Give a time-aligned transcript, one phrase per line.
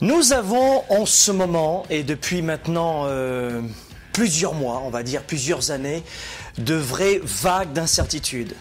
[0.00, 3.60] Nous avons en ce moment, et depuis maintenant euh,
[4.12, 6.04] plusieurs mois, on va dire plusieurs années,
[6.56, 8.54] de vraies vagues d'incertitude.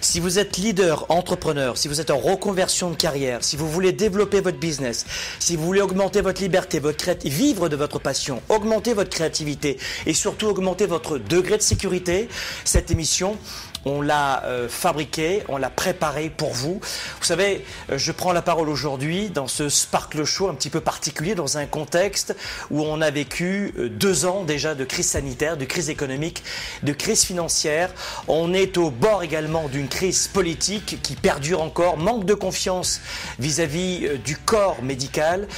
[0.00, 3.92] Si vous êtes leader, entrepreneur, si vous êtes en reconversion de carrière, si vous voulez
[3.92, 5.04] développer votre business,
[5.40, 10.14] si vous voulez augmenter votre liberté, votre vivre de votre passion, augmenter votre créativité et
[10.14, 12.28] surtout augmenter votre degré de sécurité,
[12.64, 13.36] cette émission
[13.84, 16.80] on l'a euh, fabriqué, on l'a préparé pour vous.
[17.18, 20.80] Vous savez, euh, je prends la parole aujourd'hui dans ce Sparkle Show un petit peu
[20.80, 22.36] particulier, dans un contexte
[22.70, 26.42] où on a vécu euh, deux ans déjà de crise sanitaire, de crise économique,
[26.82, 27.90] de crise financière.
[28.26, 33.00] On est au bord également d'une crise politique qui perdure encore, manque de confiance
[33.38, 35.48] vis-à-vis du corps médical,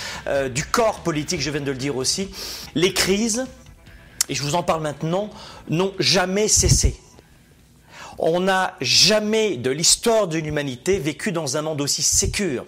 [0.50, 2.30] du corps politique, je viens de le dire aussi.
[2.74, 3.46] Les crises,
[4.28, 5.30] et je vous en parle maintenant,
[5.68, 6.96] n'ont jamais cessé.
[8.22, 12.66] On n'a jamais de l'histoire de l'humanité vécu dans un monde aussi sécure.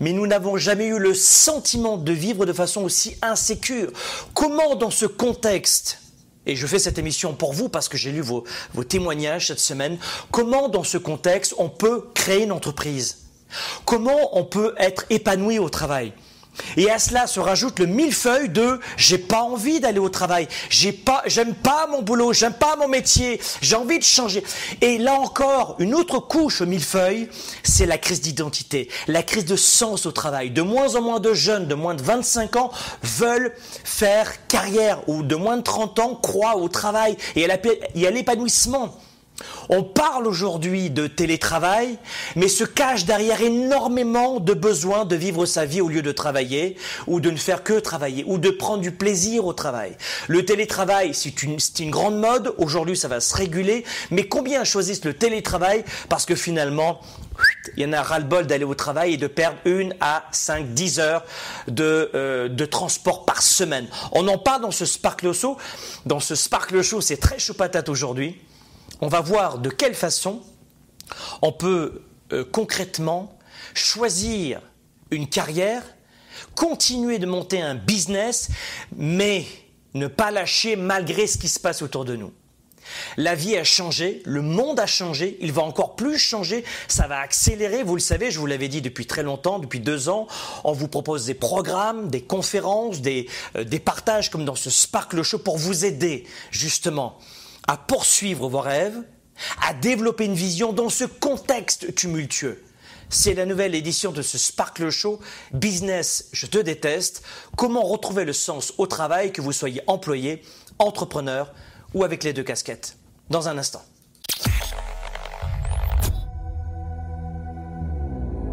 [0.00, 3.92] Mais nous n'avons jamais eu le sentiment de vivre de façon aussi insécure.
[4.34, 5.98] Comment dans ce contexte
[6.46, 8.42] et je fais cette émission pour vous parce que j'ai lu vos,
[8.74, 9.98] vos, témoignages cette semaine.
[10.32, 13.18] Comment, dans ce contexte, on peut créer une entreprise?
[13.84, 16.12] Comment on peut être épanoui au travail?
[16.76, 20.92] Et à cela se rajoute le millefeuille de j'ai pas envie d'aller au travail, j'ai
[20.92, 24.44] pas, j'aime pas mon boulot, j'aime pas mon métier, j'ai envie de changer.
[24.80, 27.28] Et là encore, une autre couche millefeuille,
[27.62, 30.50] c'est la crise d'identité, la crise de sens au travail.
[30.50, 32.70] De moins en moins de jeunes de moins de 25 ans
[33.02, 33.54] veulent
[33.84, 38.96] faire carrière ou de moins de 30 ans croient au travail et à l'épanouissement.
[39.68, 41.98] On parle aujourd'hui de télétravail,
[42.36, 46.76] mais se cache derrière énormément de besoins de vivre sa vie au lieu de travailler,
[47.06, 49.96] ou de ne faire que travailler, ou de prendre du plaisir au travail.
[50.28, 55.04] Le télétravail, c'est une, une, grande mode, aujourd'hui ça va se réguler, mais combien choisissent
[55.04, 57.00] le télétravail parce que finalement,
[57.76, 61.00] il y en a ras-le-bol d'aller au travail et de perdre une à 5, 10
[61.00, 61.24] heures
[61.68, 63.86] de, euh, de transport par semaine.
[64.12, 65.56] On en parle dans ce Sparkle Show.
[66.06, 68.40] Dans ce Sparkle Show, c'est très chaud patate aujourd'hui
[69.00, 70.42] on va voir de quelle façon
[71.42, 72.02] on peut
[72.32, 73.38] euh, concrètement
[73.74, 74.60] choisir
[75.10, 75.82] une carrière,
[76.54, 78.48] continuer de monter un business,
[78.96, 79.44] mais
[79.94, 82.32] ne pas lâcher malgré ce qui se passe autour de nous.
[83.16, 87.20] La vie a changé, le monde a changé, il va encore plus changer, ça va
[87.20, 90.26] accélérer, vous le savez, je vous l'avais dit depuis très longtemps, depuis deux ans,
[90.64, 95.22] on vous propose des programmes, des conférences, des, euh, des partages comme dans ce Sparkle
[95.22, 97.18] Show pour vous aider justement
[97.66, 99.02] à poursuivre vos rêves,
[99.66, 102.62] à développer une vision dans ce contexte tumultueux.
[103.08, 105.18] C'est la nouvelle édition de ce Sparkle Show,
[105.52, 107.22] Business, je te déteste,
[107.56, 110.42] comment retrouver le sens au travail, que vous soyez employé,
[110.78, 111.52] entrepreneur
[111.92, 112.96] ou avec les deux casquettes?
[113.28, 113.82] Dans un instant.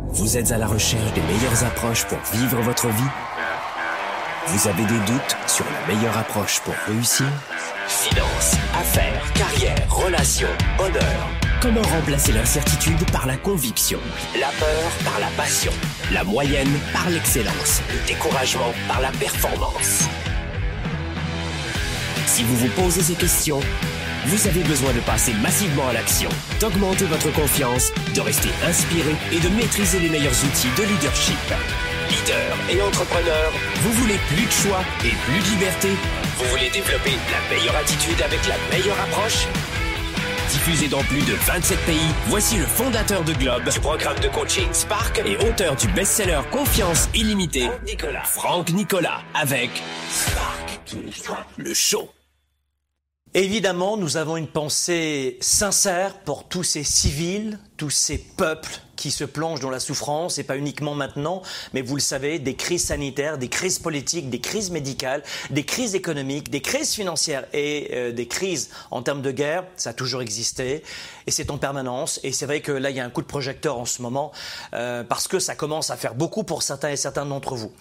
[0.10, 3.12] Vous êtes à la recherche des meilleures approches pour vivre votre vie
[4.50, 7.26] Vous avez des doutes sur la meilleure approche pour réussir?
[7.88, 10.48] Finances, affaires, carrière, relations,
[10.80, 11.30] honneur.
[11.62, 14.00] Comment remplacer l'incertitude par la conviction?
[14.40, 15.74] La peur par la passion.
[16.14, 17.82] La moyenne par l'excellence.
[17.92, 20.08] Le découragement par la performance.
[22.26, 23.60] Si vous vous posez ces questions,
[24.28, 26.30] vous avez besoin de passer massivement à l'action,
[26.62, 31.36] d'augmenter votre confiance, de rester inspiré et de maîtriser les meilleurs outils de leadership.
[32.09, 33.51] Leader et entrepreneur,
[33.81, 35.89] vous voulez plus de choix et plus de liberté?
[36.38, 39.48] Vous voulez développer la meilleure attitude avec la meilleure approche?
[40.50, 44.68] Diffusé dans plus de 27 pays, voici le fondateur de Globe, du programme de coaching
[44.71, 48.24] Spark et auteur du best-seller Confiance illimitée, Nicolas.
[48.24, 49.69] Franck Nicolas, avec
[50.10, 50.80] Spark,
[51.57, 52.10] le show.
[53.33, 59.24] Évidemment, nous avons une pensée sincère pour tous ces civils, tous ces peuples qui se
[59.24, 61.42] plongent dans la souffrance, et pas uniquement maintenant,
[61.74, 65.96] mais vous le savez, des crises sanitaires, des crises politiques, des crises médicales, des crises
[65.96, 70.22] économiques, des crises financières et euh, des crises en termes de guerre, ça a toujours
[70.22, 70.84] existé,
[71.27, 72.19] et c'est en permanence.
[72.24, 74.31] Et c'est vrai que là, il y a un coup de projecteur en ce moment,
[74.74, 77.71] euh, parce que ça commence à faire beaucoup pour certains et certains d'entre vous.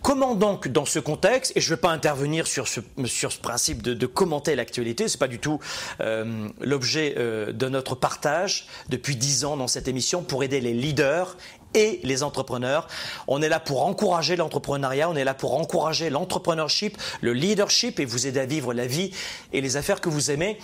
[0.00, 3.38] Comment donc, dans ce contexte, et je ne vais pas intervenir sur ce, sur ce
[3.38, 5.58] principe de, de commenter l'actualité, c'est pas du tout
[6.00, 10.72] euh, l'objet euh, de notre partage depuis dix ans dans cette émission pour aider les
[10.72, 11.36] leaders
[11.74, 12.86] et les entrepreneurs.
[13.26, 18.04] On est là pour encourager l'entrepreneuriat, on est là pour encourager l'entrepreneurship, le leadership et
[18.04, 19.10] vous aider à vivre la vie
[19.52, 20.58] et les affaires que vous aimez.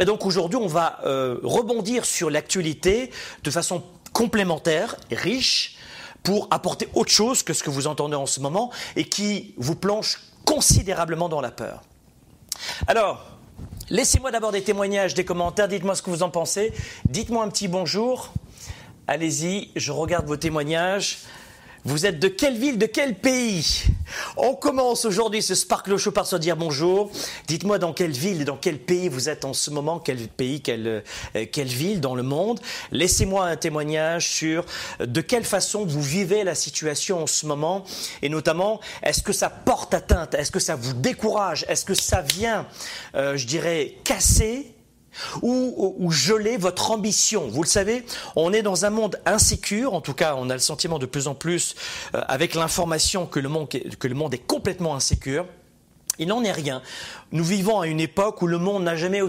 [0.00, 3.10] Et donc aujourd'hui, on va euh, rebondir sur l'actualité
[3.42, 3.82] de façon
[4.12, 5.76] complémentaire, riche,
[6.22, 9.76] pour apporter autre chose que ce que vous entendez en ce moment et qui vous
[9.76, 11.82] plonge considérablement dans la peur.
[12.86, 13.24] Alors,
[13.90, 16.72] laissez-moi d'abord des témoignages, des commentaires, dites-moi ce que vous en pensez,
[17.08, 18.32] dites-moi un petit bonjour.
[19.06, 21.18] Allez-y, je regarde vos témoignages.
[21.86, 23.84] Vous êtes de quelle ville, de quel pays?
[24.36, 27.12] On commence aujourd'hui ce Sparkle Show par se dire bonjour.
[27.46, 31.04] Dites-moi dans quelle ville dans quel pays vous êtes en ce moment, quel pays, quelle,
[31.36, 32.58] euh, quelle ville dans le monde.
[32.90, 34.66] Laissez-moi un témoignage sur
[34.98, 37.84] de quelle façon vous vivez la situation en ce moment
[38.20, 42.20] et notamment est-ce que ça porte atteinte, est-ce que ça vous décourage, est-ce que ça
[42.20, 42.66] vient,
[43.14, 44.75] euh, je dirais, casser
[45.42, 47.48] ou, geler votre ambition.
[47.48, 48.04] Vous le savez,
[48.36, 51.28] on est dans un monde insécure, en tout cas on a le sentiment de plus
[51.28, 51.74] en plus
[52.14, 53.68] euh, avec l'information que, le monde,
[54.02, 55.46] le monde est complètement insécure.
[56.18, 56.80] Il n'en est rien.
[57.32, 59.20] Nous vivons à une époque où le monde n'a jamais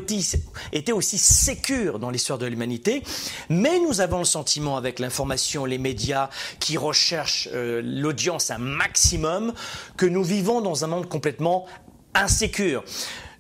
[0.71, 3.03] été aussi sécure dans l'histoire de l'humanité,
[3.49, 9.53] mais nous avons le sentiment avec l'information, les médias qui recherchent euh, l'audience un maximum,
[9.97, 11.65] que nous vivons dans un monde complètement
[12.13, 12.83] insécure.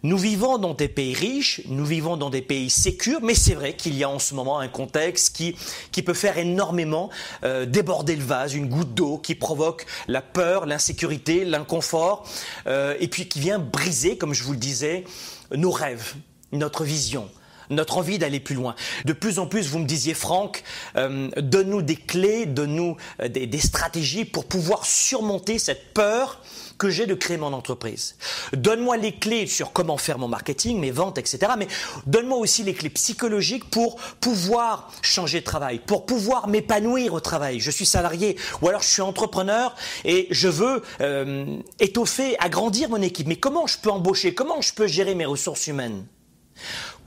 [0.03, 3.75] Nous vivons dans des pays riches, nous vivons dans des pays sécurs, mais c'est vrai
[3.75, 5.55] qu'il y a en ce moment un contexte qui,
[5.91, 7.09] qui peut faire énormément
[7.43, 12.27] euh, déborder le vase, une goutte d'eau qui provoque la peur, l'insécurité, l'inconfort,
[12.67, 15.03] euh, et puis qui vient briser, comme je vous le disais,
[15.51, 16.13] nos rêves,
[16.51, 17.29] notre vision
[17.69, 18.75] notre envie d'aller plus loin.
[19.05, 20.63] De plus en plus, vous me disiez, Franck,
[20.95, 22.97] euh, donne-nous des clés, donne-nous
[23.29, 26.41] des, des, stratégies pour pouvoir surmonter cette peur
[26.77, 28.15] que j'ai de créer mon entreprise.
[28.53, 31.53] Donne-moi les clés sur comment faire mon marketing, mes ventes, etc.
[31.57, 31.67] Mais
[32.05, 37.59] donne-moi aussi les clés psychologiques pour pouvoir changer de travail, pour pouvoir m'épanouir au travail.
[37.59, 43.01] Je suis salarié ou alors je suis entrepreneur et je veux euh, étoffer, agrandir mon
[43.01, 43.27] équipe.
[43.27, 44.33] Mais comment je peux embaucher?
[44.33, 46.05] Comment je peux gérer mes ressources humaines?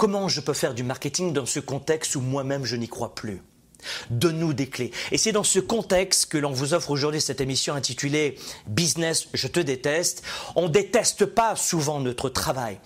[0.00, 3.42] Comment je peux faire du marketing dans ce contexte où moi-même je n'y crois plus?
[4.08, 4.92] Donne-nous des clés.
[5.12, 9.46] Et c'est dans ce contexte que l'on vous offre aujourd'hui cette émission intitulée Business, je
[9.46, 10.22] te déteste.
[10.56, 12.80] On déteste pas souvent notre travail.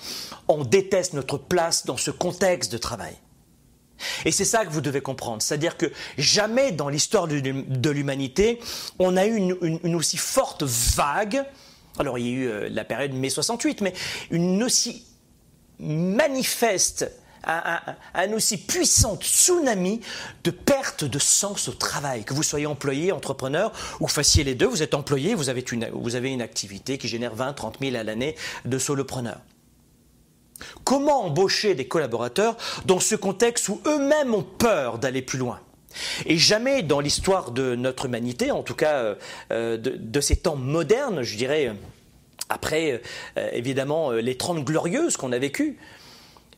[0.49, 3.15] On déteste notre place dans ce contexte de travail.
[4.25, 5.41] Et c'est ça que vous devez comprendre.
[5.41, 8.59] C'est-à-dire que jamais dans l'histoire de l'humanité,
[8.99, 11.45] on a eu une, aussi forte vague.
[12.01, 13.93] Alors il y a eu euh, la période mai 68, mais
[14.33, 15.05] une aussi
[15.79, 17.11] manifeste
[17.47, 20.01] un, aussi puissant tsunami
[20.45, 22.25] de perte de sens au travail.
[22.25, 25.89] Que vous soyez employé, entrepreneur ou fassiez les deux, vous êtes employé, vous avez une,
[25.93, 29.41] vous avez une activité qui génère 20, 30 000 à l'année de solopreneur.
[30.85, 35.61] Comment embaucher des collaborateurs dans ce contexte où eux-mêmes ont peur d'aller plus loin?
[36.27, 39.15] Et jamais dans l'histoire de notre humanité, en tout cas euh,
[39.53, 41.73] euh, de, ces temps modernes, je dirais,
[42.49, 43.03] après
[43.37, 45.79] euh, évidemment les 30 glorieuses qu'on a vécues,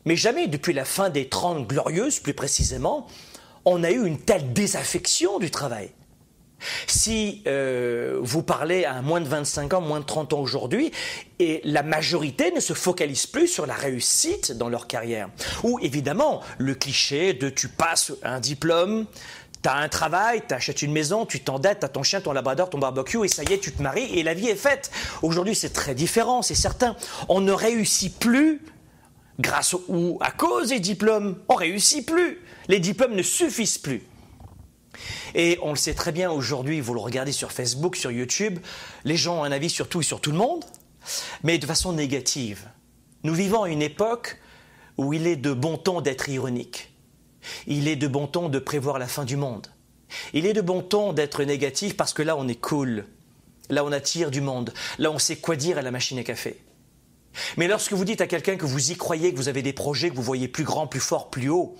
[0.07, 3.07] mais jamais depuis la fin des Trente Glorieuses, plus précisément,
[3.65, 5.89] on a eu une telle désaffection du travail.
[6.87, 10.93] Si euh, vous parlez à moins de 25 ans, moins de 30 ans aujourd'hui,
[11.39, 15.29] et la majorité ne se focalise plus sur la réussite dans leur carrière.
[15.63, 19.05] Ou évidemment, le cliché de tu passes un diplôme,
[19.67, 22.31] tu as un travail, tu achètes une maison, tu t'endettes, tu as ton chien, ton
[22.31, 24.91] labrador, ton barbecue, et ça y est, tu te maries, et la vie est faite.
[25.21, 26.95] Aujourd'hui, c'est très différent, c'est certain.
[27.27, 28.61] On ne réussit plus
[29.39, 31.37] grâce ou à cause des diplômes.
[31.49, 32.39] On réussit plus.
[32.69, 34.03] Les diplômes ne suffisent plus.
[35.35, 38.59] Et on le sait très bien aujourd'hui, vous le regardez sur Facebook, sur YouTube,
[39.03, 40.63] les gens ont un avis sur tout et sur tout le monde,
[41.43, 42.69] mais de façon négative.
[43.23, 44.39] Nous vivons une époque
[44.95, 46.96] où il est de bon ton d'être ironique.
[47.67, 49.67] Il est de bon ton de prévoir la fin du monde.
[50.33, 53.05] Il est de bon ton d'être négatif parce que là on est cool.
[53.69, 54.73] Là on attire du monde.
[54.97, 56.57] Là on sait quoi dire à la machine à café.
[57.57, 60.09] Mais lorsque vous dites à quelqu'un que vous y croyez, que vous avez des projets,
[60.09, 61.75] que vous voyez plus grand, plus fort, plus haut,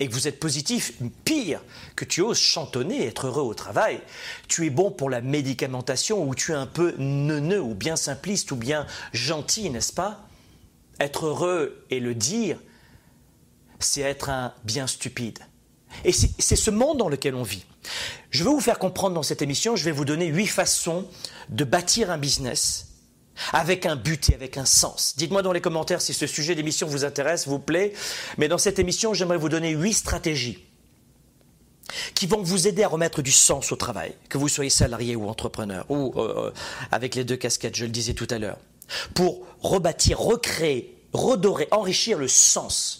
[0.00, 1.62] et que vous êtes positif, pire,
[1.94, 4.00] que tu oses chantonner, être heureux au travail,
[4.48, 8.50] tu es bon pour la médicamentation ou tu es un peu neuneux ou bien simpliste
[8.50, 10.26] ou bien gentil, n'est-ce pas?
[10.98, 12.58] Être heureux et le dire,
[13.80, 15.38] c'est être un bien stupide.
[16.04, 17.64] Et c'est ce monde dans lequel on vit.
[18.30, 21.06] Je vais vous faire comprendre dans cette émission, je vais vous donner huit façons
[21.48, 22.86] de bâtir un business
[23.52, 25.14] avec un but et avec un sens.
[25.16, 27.92] Dites-moi dans les commentaires si ce sujet d'émission vous intéresse, vous plaît.
[28.38, 30.64] Mais dans cette émission, j'aimerais vous donner huit stratégies
[32.14, 35.28] qui vont vous aider à remettre du sens au travail, que vous soyez salarié ou
[35.28, 36.50] entrepreneur, ou euh, euh,
[36.92, 38.58] avec les deux casquettes, je le disais tout à l'heure,
[39.14, 42.99] pour rebâtir, recréer, redorer, enrichir le sens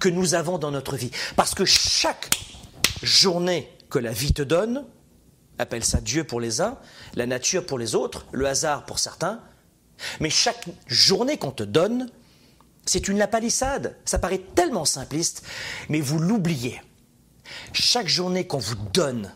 [0.00, 1.10] que nous avons dans notre vie.
[1.36, 2.30] Parce que chaque
[3.02, 4.84] journée que la vie te donne,
[5.58, 6.78] appelle ça Dieu pour les uns,
[7.14, 9.40] la nature pour les autres, le hasard pour certains,
[10.20, 12.10] mais chaque journée qu'on te donne,
[12.86, 13.96] c'est une lapalissade.
[14.04, 15.44] Ça paraît tellement simpliste,
[15.88, 16.80] mais vous l'oubliez.
[17.72, 19.32] Chaque journée qu'on vous donne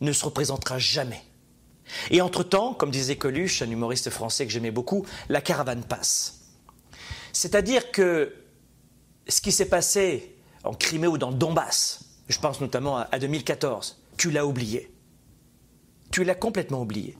[0.00, 1.22] ne se représentera jamais.
[2.10, 6.40] Et entre-temps, comme disait Coluche, un humoriste français que j'aimais beaucoup, la caravane passe.
[7.32, 8.34] C'est-à-dire que
[9.28, 14.00] ce qui s'est passé en Crimée ou dans le Donbass, je pense notamment à 2014,
[14.16, 14.90] tu l'as oublié.
[16.10, 17.16] Tu l'as complètement oublié.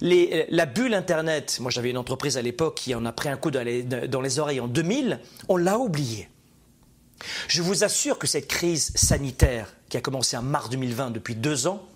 [0.00, 3.50] la bulle Internet, moi j'avais une entreprise à l'époque qui en a pris un coup
[3.50, 6.28] dans les, dans les oreilles en 2000, on l'a oublié.
[7.48, 11.66] Je vous assure que cette crise sanitaire qui a commencé en mars 2020 depuis deux
[11.66, 11.86] ans,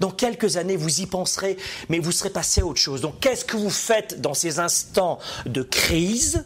[0.00, 1.56] dans quelques années, vous y penserez,
[1.88, 3.02] mais vous serez passé à autre chose.
[3.02, 6.44] Donc, qu'est-ce que vous faites dans ces instants de crise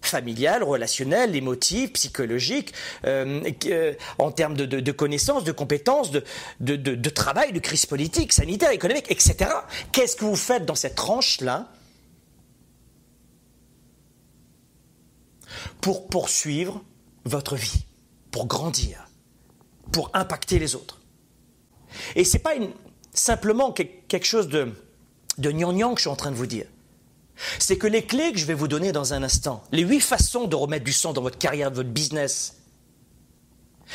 [0.00, 2.72] familiale, relationnelle, émotive, psychologique,
[3.04, 6.22] euh, euh, en termes de, connaissances, de compétences, de,
[6.60, 9.50] de, travail, de crise politique, sanitaire, économique, etc.
[9.92, 11.68] Qu'est-ce que vous faites dans cette tranche-là
[15.80, 16.82] pour poursuivre
[17.24, 17.86] votre vie,
[18.30, 19.08] pour grandir,
[19.92, 21.00] pour impacter les autres?
[22.14, 22.54] Et ce n'est pas
[23.12, 24.72] simplement quelque chose de,
[25.38, 26.66] de que je suis en train de vous dire.
[27.58, 30.46] C'est que les clés que je vais vous donner dans un instant, les huit façons
[30.46, 32.56] de remettre du sang dans votre carrière, votre business,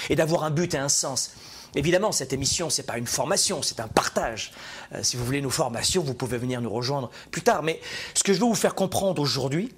[0.10, 1.32] et d'avoir un but et un sens.
[1.76, 4.52] Évidemment, cette émission, ce n'est pas une formation, c'est un partage.
[4.94, 7.64] Euh, si vous voulez nos formations, vous pouvez venir nous rejoindre plus tard.
[7.64, 7.80] Mais
[8.14, 9.74] ce que je veux vous faire comprendre aujourd'hui,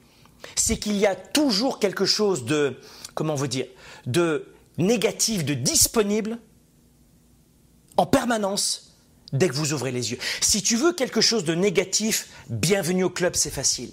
[0.55, 2.79] c'est qu'il y a toujours quelque chose de
[3.13, 3.67] comment vous dire,
[4.07, 6.39] de négatif, de disponible
[7.97, 8.92] en permanence
[9.33, 10.17] dès que vous ouvrez les yeux.
[10.41, 13.91] Si tu veux quelque chose de négatif, bienvenue au club, c'est facile.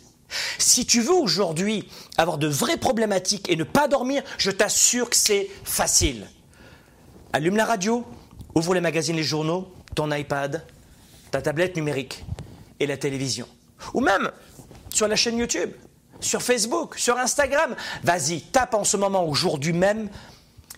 [0.59, 5.16] Si tu veux aujourd'hui avoir de vraies problématiques et ne pas dormir, je t'assure que
[5.16, 6.28] c'est facile.
[7.32, 8.06] Allume la radio,
[8.54, 10.64] ouvre les magazines, les journaux, ton iPad,
[11.32, 12.25] ta tablette numérique
[12.78, 13.49] et la télévision.
[13.94, 14.30] Ou même
[14.92, 15.73] sur la chaîne YouTube
[16.20, 17.75] sur Facebook, sur Instagram.
[18.04, 20.09] Vas-y, tape en ce moment, aujourd'hui même,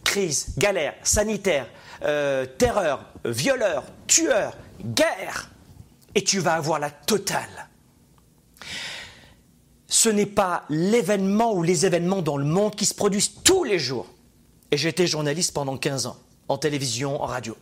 [0.04, 1.66] crise, galère, sanitaire,
[2.04, 5.50] euh, terreur, violeur, tueur, guerre,
[6.14, 7.68] et tu vas avoir la totale.
[9.86, 13.78] Ce n'est pas l'événement ou les événements dans le monde qui se produisent tous les
[13.78, 14.06] jours.
[14.70, 16.16] Et été journaliste pendant 15 ans,
[16.48, 17.56] en télévision, en radio.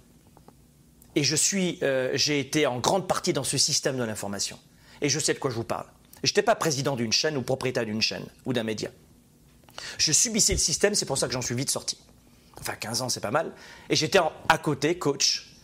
[1.16, 4.60] Et je suis, euh, j'ai été en grande partie dans ce système de l'information.
[5.02, 5.86] Et je sais de quoi je vous parle.
[6.22, 8.90] Je n'étais pas président d'une chaîne ou propriétaire d'une chaîne ou d'un média.
[9.98, 11.98] Je subissais le système, c'est pour ça que j'en suis vite sorti.
[12.60, 13.52] Enfin, 15 ans, c'est pas mal.
[13.88, 15.56] Et j'étais à côté coach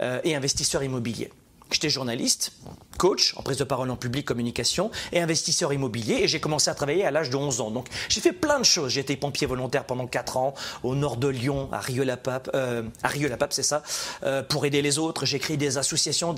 [0.00, 1.30] euh, et investisseur immobilier.
[1.70, 2.52] J'étais journaliste,
[2.96, 6.74] coach en prise de parole en public, communication et investisseur immobilier et j'ai commencé à
[6.74, 7.70] travailler à l'âge de 11 ans.
[7.70, 8.92] Donc j'ai fait plein de choses.
[8.92, 13.08] J'ai été pompier volontaire pendant 4 ans au nord de Lyon, à Rieux-la-Pape, euh, à
[13.08, 13.82] Rieux-la-Pape c'est ça,
[14.22, 15.26] euh, pour aider les autres.
[15.26, 16.34] J'ai créé des associations.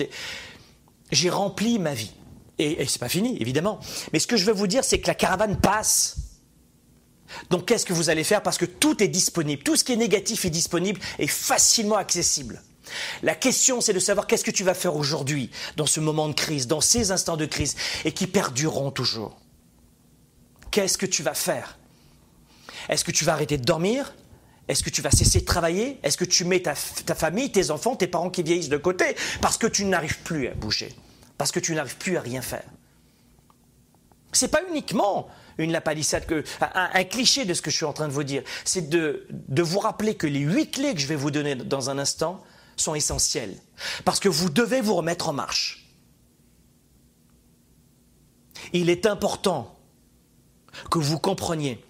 [1.12, 2.12] J'ai rempli ma vie.
[2.58, 3.80] Et, ce c'est pas fini, évidemment.
[4.12, 6.16] Mais ce que je veux vous dire, c'est que la caravane passe.
[7.50, 8.42] Donc qu'est-ce que vous allez faire?
[8.42, 9.62] Parce que tout est disponible.
[9.62, 12.62] Tout ce qui est négatif est disponible et facilement accessible.
[13.22, 16.34] La question, c'est de savoir qu'est-ce que tu vas faire aujourd'hui, dans ce moment de
[16.34, 19.38] crise, dans ces instants de crise, et qui perdureront toujours.
[20.70, 21.78] Qu'est-ce que tu vas faire?
[22.88, 24.14] Est-ce que tu vas arrêter de dormir?
[24.66, 25.98] Est-ce que tu vas cesser de travailler?
[26.02, 29.04] Est-ce que tu mets ta famille, tes enfants, tes parents qui vieillissent de côté
[29.40, 30.94] parce que tu n'arrives plus à bouger?
[31.38, 32.64] Parce que tu n'arrives plus à rien faire?
[34.32, 35.28] C'est pas uniquement
[35.60, 38.42] une lapalissade, que, un, cliché de ce que je suis en train de vous dire.
[38.64, 41.90] C'est de, de vous rappeler que les huit clés que je vais vous donner dans
[41.90, 42.42] un instant
[42.76, 43.56] sont essentielles.
[44.04, 45.86] Parce que vous devez vous remettre en marche.
[48.72, 49.78] Il est important
[50.90, 51.82] que vous compreniez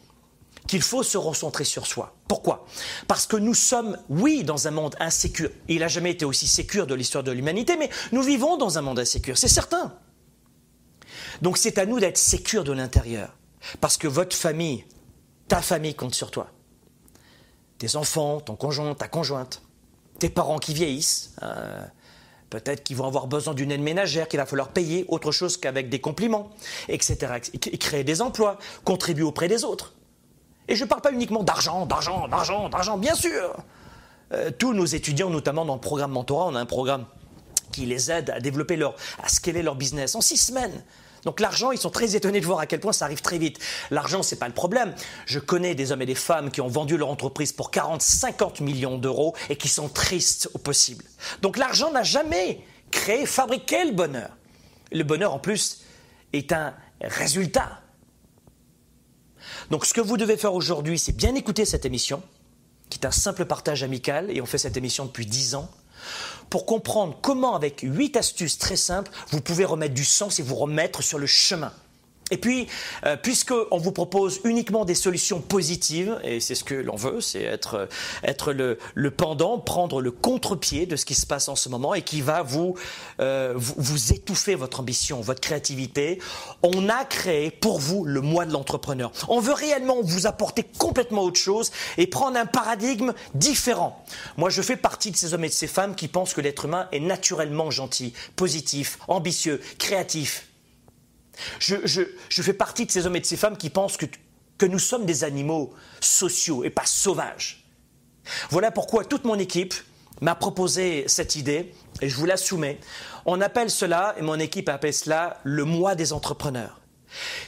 [0.66, 2.14] qu'il faut se recentrer sur soi.
[2.28, 2.64] Pourquoi?
[3.08, 5.50] Parce que nous sommes, oui, dans un monde insécure.
[5.68, 8.82] Il n'a jamais été aussi sécure de l'histoire de l'humanité, mais nous vivons dans un
[8.82, 9.96] monde insécure, c'est certain.
[11.42, 13.36] Donc c'est à nous d'être sécures de l'intérieur.
[13.80, 14.84] Parce que votre famille,
[15.48, 16.48] ta famille compte sur toi.
[17.78, 19.62] Tes enfants, ton conjoint, ta conjointe,
[20.18, 21.84] tes parents qui vieillissent, euh,
[22.50, 25.88] peut-être qu'ils vont avoir besoin d'une aide ménagère qu'il va falloir payer, autre chose qu'avec
[25.88, 26.50] des compliments,
[26.88, 27.40] etc.
[27.78, 29.94] Créer des emplois, contribuer auprès des autres.
[30.68, 33.56] Et je ne parle pas uniquement d'argent, d'argent, d'argent, d'argent, bien sûr.
[34.32, 37.06] euh, tous nos étudiants, notamment dans le programme Mentorat, on a un programme
[37.72, 40.84] qui les aide à développer leur, à scaler leur business en six semaines.
[41.24, 43.58] Donc l'argent, ils sont très étonnés de voir à quel point ça arrive très vite.
[43.90, 44.94] L'argent, c'est pas le problème.
[45.26, 48.60] Je connais des hommes et des femmes qui ont vendu leur entreprise pour 40, 50
[48.60, 51.04] millions d'euros et qui sont tristes au possible.
[51.42, 54.36] Donc l'argent n'a jamais créé, fabriqué le bonheur.
[54.92, 55.82] Le bonheur, en plus,
[56.32, 57.80] est un résultat.
[59.70, 62.22] Donc ce que vous devez faire aujourd'hui, c'est bien écouter cette émission,
[62.88, 65.70] qui est un simple partage amical, et on fait cette émission depuis 10 ans
[66.48, 70.56] pour comprendre comment, avec huit astuces très simples, vous pouvez remettre du sens et vous
[70.56, 71.72] remettre sur le chemin.
[72.30, 72.68] Et puis,
[73.06, 77.42] euh, puisqu'on vous propose uniquement des solutions positives, et c'est ce que l'on veut, c'est
[77.42, 77.88] être,
[78.22, 81.94] être le, le, pendant, prendre le contre-pied de ce qui se passe en ce moment
[81.94, 82.74] et qui va vous,
[83.20, 86.18] euh, vous, vous, étouffer votre ambition, votre créativité,
[86.62, 89.12] on a créé pour vous le mois de l'entrepreneur.
[89.28, 94.04] On veut réellement vous apporter complètement autre chose et prendre un paradigme différent.
[94.36, 96.64] Moi, je fais partie de ces hommes et de ces femmes qui pensent que l'être
[96.64, 100.49] humain est naturellement gentil, positif, ambitieux, créatif
[101.58, 104.06] je, fais partie de ces hommes et de ces femmes qui pensent que,
[104.58, 107.64] que nous sommes des animaux sociaux et pas sauvages.
[108.50, 109.74] Voilà pourquoi toute mon équipe
[110.20, 112.78] m'a proposé cette idée et je vous la soumets.
[113.26, 116.80] On appelle cela, et mon équipe appelle cela, le mois des entrepreneurs.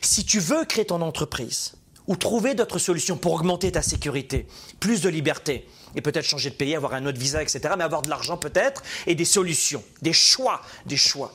[0.00, 1.74] Si tu veux créer ton entreprise
[2.06, 4.46] ou trouver d'autres solutions pour augmenter ta sécurité,
[4.80, 8.02] plus de liberté, et peut-être changer de pays, avoir un autre visa, etc., mais avoir
[8.02, 11.32] de l'argent peut-être, et des solutions, des choix, des choix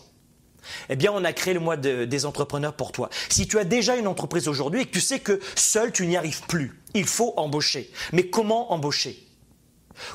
[0.89, 3.09] eh bien, on a créé le mois des entrepreneurs pour toi.
[3.29, 6.17] Si tu as déjà une entreprise aujourd'hui et que tu sais que seul tu n'y
[6.17, 7.91] arrives plus, il faut embaucher.
[8.13, 9.27] Mais comment embaucher?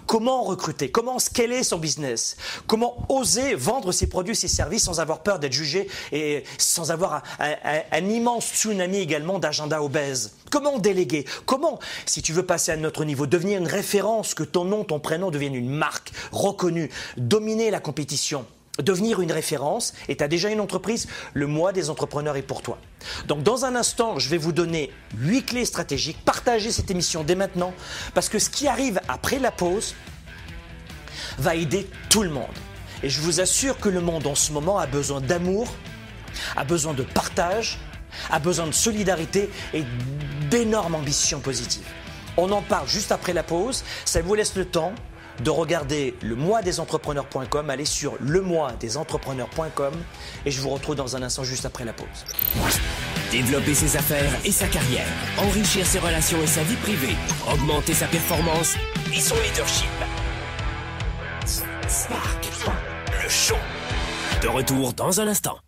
[0.07, 0.91] Comment recruter?
[0.91, 2.37] Comment scaler son business?
[2.67, 7.23] Comment oser vendre ses produits, ses services sans avoir peur d'être jugé et sans avoir
[7.38, 10.37] un, immense tsunami également d'agenda obèse?
[10.51, 11.25] Comment déléguer?
[11.47, 15.01] Comment, si tu veux passer à notre niveau, devenir une référence, que ton nom, ton
[15.01, 18.47] prénom devienne une marque reconnue, dominer la compétition?
[18.79, 22.63] Devenir une référence et tu as déjà une entreprise, le mois des entrepreneurs est pour
[22.63, 22.79] toi.
[23.27, 26.25] Donc dans un instant, je vais vous donner huit clés stratégiques.
[26.25, 27.75] Partagez cette émission dès maintenant
[28.15, 29.95] parce que ce qui arrive après la pause
[31.39, 32.47] va aider tout le monde.
[33.03, 35.69] Et je vous assure que le monde en ce moment a besoin d'amour,
[36.57, 37.79] a besoin de partage,
[38.31, 39.85] a besoin de solidarité et
[40.51, 41.87] d'énormes ambitions positives.
[42.37, 43.85] On en parle juste après la pause.
[44.05, 44.95] Ça vous laisse le temps
[45.40, 49.95] de regarder le mois des entrepreneurs.com, allez sur le mois des entrepreneurs.com
[50.45, 52.07] et je vous retrouve dans un instant juste après la pause.
[53.31, 55.07] Développer ses affaires et sa carrière,
[55.38, 57.16] enrichir ses relations et sa vie privée,
[57.53, 58.75] augmenter sa performance
[59.14, 59.88] et son leadership.
[61.88, 62.49] Spark,
[63.23, 63.57] le show.
[64.42, 65.59] De retour dans un instant.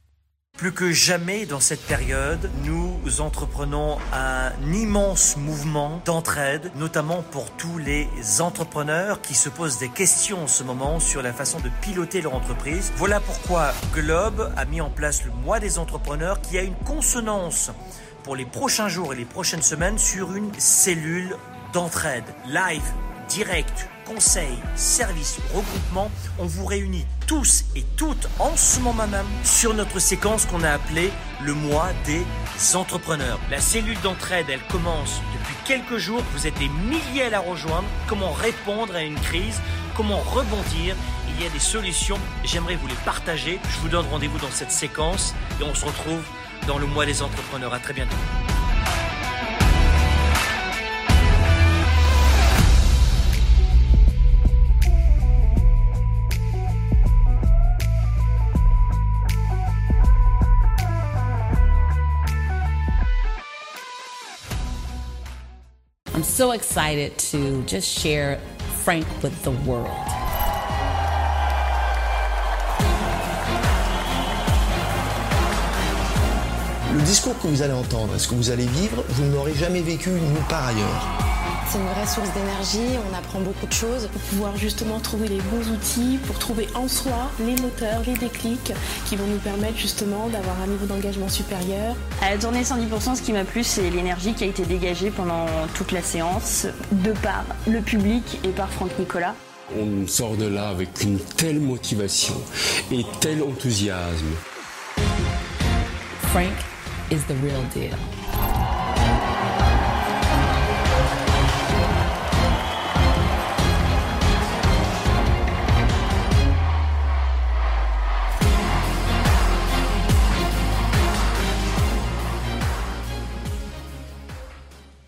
[0.56, 7.78] Plus que jamais dans cette période, nous entreprenons un immense mouvement d'entraide, notamment pour tous
[7.78, 12.22] les entrepreneurs qui se posent des questions en ce moment sur la façon de piloter
[12.22, 12.92] leur entreprise.
[12.96, 17.72] Voilà pourquoi Globe a mis en place le mois des entrepreneurs qui a une consonance
[18.22, 21.36] pour les prochains jours et les prochaines semaines sur une cellule
[21.72, 22.92] d'entraide live,
[23.28, 29.74] direct, conseils, services, regroupements, on vous réunit tous et toutes en ce moment même sur
[29.74, 31.10] notre séquence qu'on a appelée
[31.42, 32.24] le mois des
[32.74, 33.38] entrepreneurs.
[33.50, 36.22] La cellule d'entraide, elle commence depuis quelques jours.
[36.34, 37.88] Vous êtes des milliers à la rejoindre.
[38.08, 39.60] Comment répondre à une crise?
[39.96, 40.96] Comment rebondir?
[41.28, 42.18] Il y a des solutions.
[42.44, 43.58] J'aimerais vous les partager.
[43.70, 46.22] Je vous donne rendez-vous dans cette séquence et on se retrouve
[46.66, 47.74] dans le mois des entrepreneurs.
[47.74, 48.16] À très bientôt.
[66.24, 68.38] So excited to just share
[68.82, 69.90] Frank with the world.
[76.94, 80.10] Le discours que vous allez entendre, ce que vous allez vivre, vous n'aurez jamais vécu
[80.10, 81.33] nulle part ailleurs
[81.74, 85.40] c'est une vraie source d'énergie, on apprend beaucoup de choses pour pouvoir justement trouver les
[85.40, 88.72] bons outils, pour trouver en soi les moteurs, les déclics
[89.06, 91.96] qui vont nous permettre justement d'avoir un niveau d'engagement supérieur.
[92.22, 95.46] À la tournée 110%, ce qui m'a plu, c'est l'énergie qui a été dégagée pendant
[95.74, 99.34] toute la séance, de par le public et par Franck Nicolas.
[99.76, 102.34] On sort de là avec une telle motivation
[102.92, 104.36] et tel enthousiasme.
[106.30, 106.52] Frank
[107.10, 107.96] is the real deal.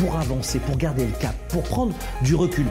[0.00, 2.66] pour avancer, pour garder le cap, pour prendre du recul.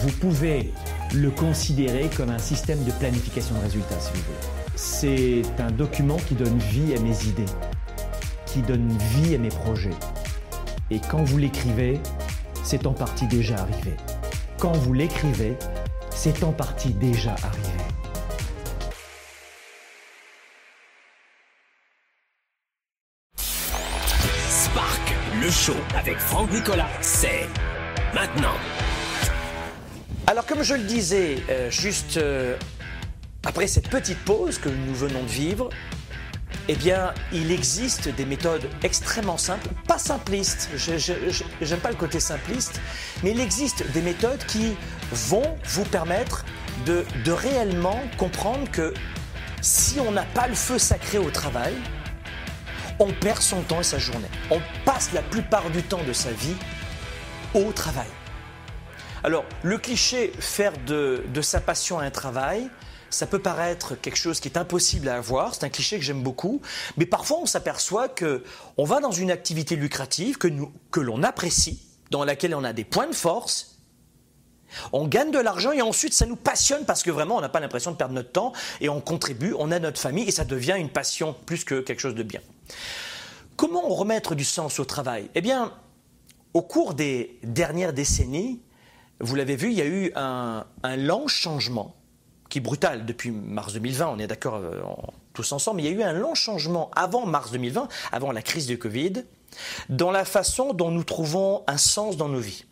[0.00, 0.72] Vous pouvez
[1.14, 4.38] le considérer comme un système de planification de résultats, si vous voulez.
[4.74, 7.52] C'est un document qui donne vie à mes idées,
[8.46, 9.90] qui donne vie à mes projets.
[10.90, 12.00] Et quand vous l'écrivez,
[12.64, 13.94] c'est en partie déjà arrivé.
[14.58, 15.56] Quand vous l'écrivez,
[16.10, 17.91] c'est en partie déjà arrivé.
[25.96, 27.46] Avec Franck Nicolas, c'est
[28.12, 28.54] maintenant.
[30.26, 32.56] Alors comme je le disais, euh, juste euh,
[33.44, 35.70] après cette petite pause que nous venons de vivre,
[36.66, 42.80] eh bien, il existe des méthodes extrêmement simples, pas simplistes, j'aime pas le côté simpliste,
[43.22, 44.74] mais il existe des méthodes qui
[45.12, 46.44] vont vous permettre
[46.86, 48.92] de réellement comprendre que
[49.60, 51.74] si on n'a pas le feu sacré au travail,
[52.98, 54.28] on perd son temps et sa journée.
[54.50, 56.56] On passe la plupart du temps de sa vie
[57.54, 58.08] au travail.
[59.24, 62.68] Alors, le cliché faire de, sa passion un travail,
[63.08, 66.22] ça peut paraître quelque chose qui est impossible à avoir, c'est un cliché que j'aime
[66.22, 66.60] beaucoup,
[66.96, 68.42] mais parfois on s'aperçoit que
[68.78, 72.72] on va dans une activité lucrative que, nous, que l'on apprécie, dans laquelle on a
[72.72, 73.78] des points de force,
[74.92, 77.60] on gagne de l'argent et ensuite ça nous passionne parce que vraiment on n'a pas
[77.60, 80.76] l'impression de perdre notre temps et on contribue, on a notre famille et ça devient
[80.78, 82.40] une passion plus que quelque chose de bien.
[83.56, 85.30] Comment remettre du sens au travail?
[85.34, 85.72] Eh bien,
[86.54, 88.60] au cours des dernières décennies,
[89.20, 91.94] vous l'avez vu, il y a eu un, un lent changement,
[92.48, 94.82] qui est brutal depuis mars 2020, on est d'accord euh,
[95.32, 98.42] tous ensemble, mais il y a eu un lent changement avant mars 2020, avant la
[98.42, 99.24] crise du Covid,
[99.88, 102.64] dans la façon dont nous trouvons un sens dans nos vies.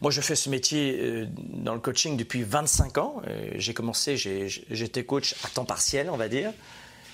[0.00, 3.22] Moi, je fais ce métier euh, dans le coaching depuis 25 ans.
[3.26, 6.52] Euh, J'ai commencé, j'étais coach à temps partiel, on va dire.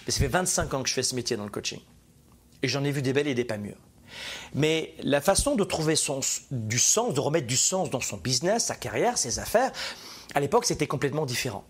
[0.06, 1.80] Mais ça fait 25 ans que je fais ce métier dans le coaching.
[2.62, 3.78] Et j'en ai vu des belles et des pas mûres.
[4.54, 5.94] Mais la façon de trouver
[6.50, 9.72] du sens, de remettre du sens dans son business, sa carrière, ses affaires,
[10.34, 11.64] à l'époque, c'était complètement différent.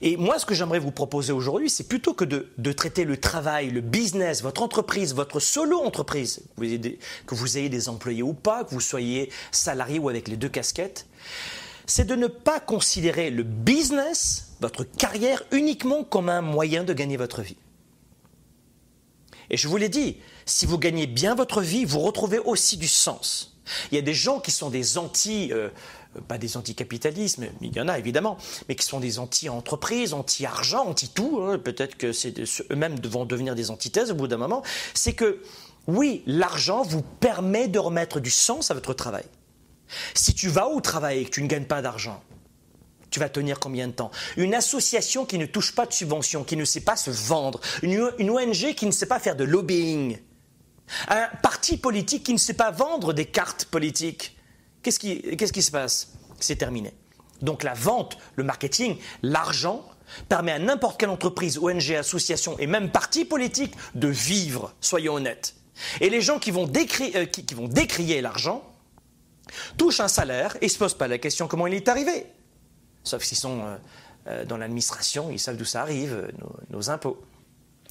[0.00, 3.16] Et moi, ce que j'aimerais vous proposer aujourd'hui, c'est plutôt que de, de traiter le
[3.18, 8.70] travail, le business, votre entreprise, votre solo-entreprise, que vous ayez des employés ou pas, que
[8.70, 11.06] vous soyez salarié ou avec les deux casquettes,
[11.88, 17.16] c'est de ne pas considérer le business, votre carrière, uniquement comme un moyen de gagner
[17.16, 17.56] votre vie.
[19.50, 22.86] Et je vous l'ai dit, si vous gagnez bien votre vie, vous retrouvez aussi du
[22.86, 23.56] sens.
[23.90, 25.70] Il y a des gens qui sont des anti, euh,
[26.28, 28.36] pas des anti-capitalisme, il y en a évidemment,
[28.68, 31.40] mais qui sont des anti-entreprises, anti-argent, anti-tout.
[31.42, 31.58] hein.
[31.58, 32.12] Peut-être que
[32.70, 34.62] eux-mêmes vont devenir des antithèses au bout d'un moment.
[34.92, 35.42] C'est que
[35.86, 39.24] oui, l'argent vous permet de remettre du sens à votre travail.
[40.14, 42.22] Si tu vas au travail et que tu ne gagnes pas d'argent,
[43.10, 44.10] tu vas tenir combien de temps?
[44.36, 48.10] Une association qui ne touche pas de subventions, qui ne sait pas se vendre, une,
[48.18, 50.18] une ONG qui ne sait pas faire de lobbying,
[51.08, 54.36] un parti politique qui ne sait pas vendre des cartes politiques.
[54.82, 56.12] Qu'est-ce qui, qu'est-ce qui se passe?
[56.40, 56.92] C'est terminé.
[57.42, 59.84] Donc la vente, le marketing, l'argent
[60.28, 65.54] permet à n'importe quelle entreprise, ONG, association et même parti politique de vivre, soyons honnêtes.
[66.00, 68.64] Et les gens qui vont, euh, qui vont décrier l'argent
[69.76, 72.26] touchent un salaire et ne se posent pas la question comment il est arrivé.
[73.04, 73.76] Sauf s'ils sont euh,
[74.28, 76.30] euh, dans l'administration, ils savent d'où ça arrive, euh,
[76.70, 77.22] nos, impôts.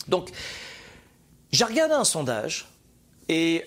[0.07, 0.29] Donc,
[1.51, 2.67] j'ai regardé un sondage
[3.29, 3.65] et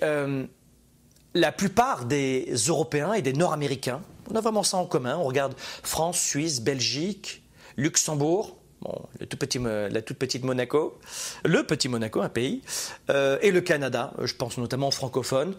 [1.35, 4.00] la plupart des Européens et des Nord-Américains,
[4.31, 5.16] on a vraiment ça en commun.
[5.16, 7.42] On regarde France, Suisse, Belgique,
[7.76, 8.57] Luxembourg,
[9.18, 10.98] le tout petit, la toute petite Monaco,
[11.44, 12.62] le petit Monaco, un pays,
[13.09, 15.55] et le Canada, je pense notamment aux francophones.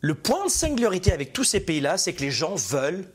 [0.00, 3.08] Le point de singularité avec tous ces pays-là, c'est que les gens veulent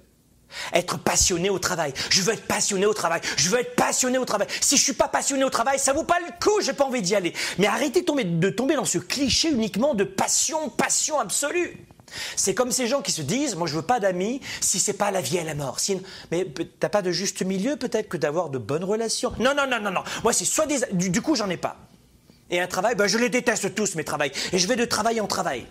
[0.73, 1.93] être passionné au travail.
[2.09, 3.21] Je veux être passionné au travail.
[3.37, 4.47] Je veux être passionné au travail.
[4.61, 6.61] Si je suis pas passionné au travail, ça vaut pas le coup.
[6.61, 7.33] J'ai pas envie d'y aller.
[7.57, 11.77] Mais arrêtez de tomber, dans ce cliché uniquement de passion, passion absolue.
[12.35, 15.09] C'est comme ces gens qui se disent, moi je veux pas d'amis si c'est pas
[15.09, 15.79] la vie et la mort.
[15.79, 16.45] Si- mais
[16.79, 19.33] t'as pas de juste milieu peut-être que d'avoir de bonnes relations?
[19.39, 20.03] Non, non, non, non, non.
[20.23, 21.77] Moi c'est soit des, du, du coup j'en ai pas.
[22.51, 24.31] Et un travail, ben, je les déteste tous mes travails.
[24.51, 25.65] Et je vais de travail en travail.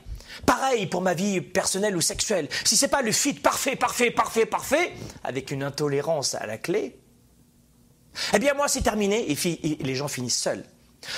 [0.46, 2.48] Pareil pour ma vie personnelle ou sexuelle.
[2.64, 4.92] Si c'est pas le fit parfait, parfait, parfait, parfait,
[5.24, 6.98] avec une intolérance à la clé,
[8.34, 10.64] eh bien moi c'est terminé et, les gens finissent seuls.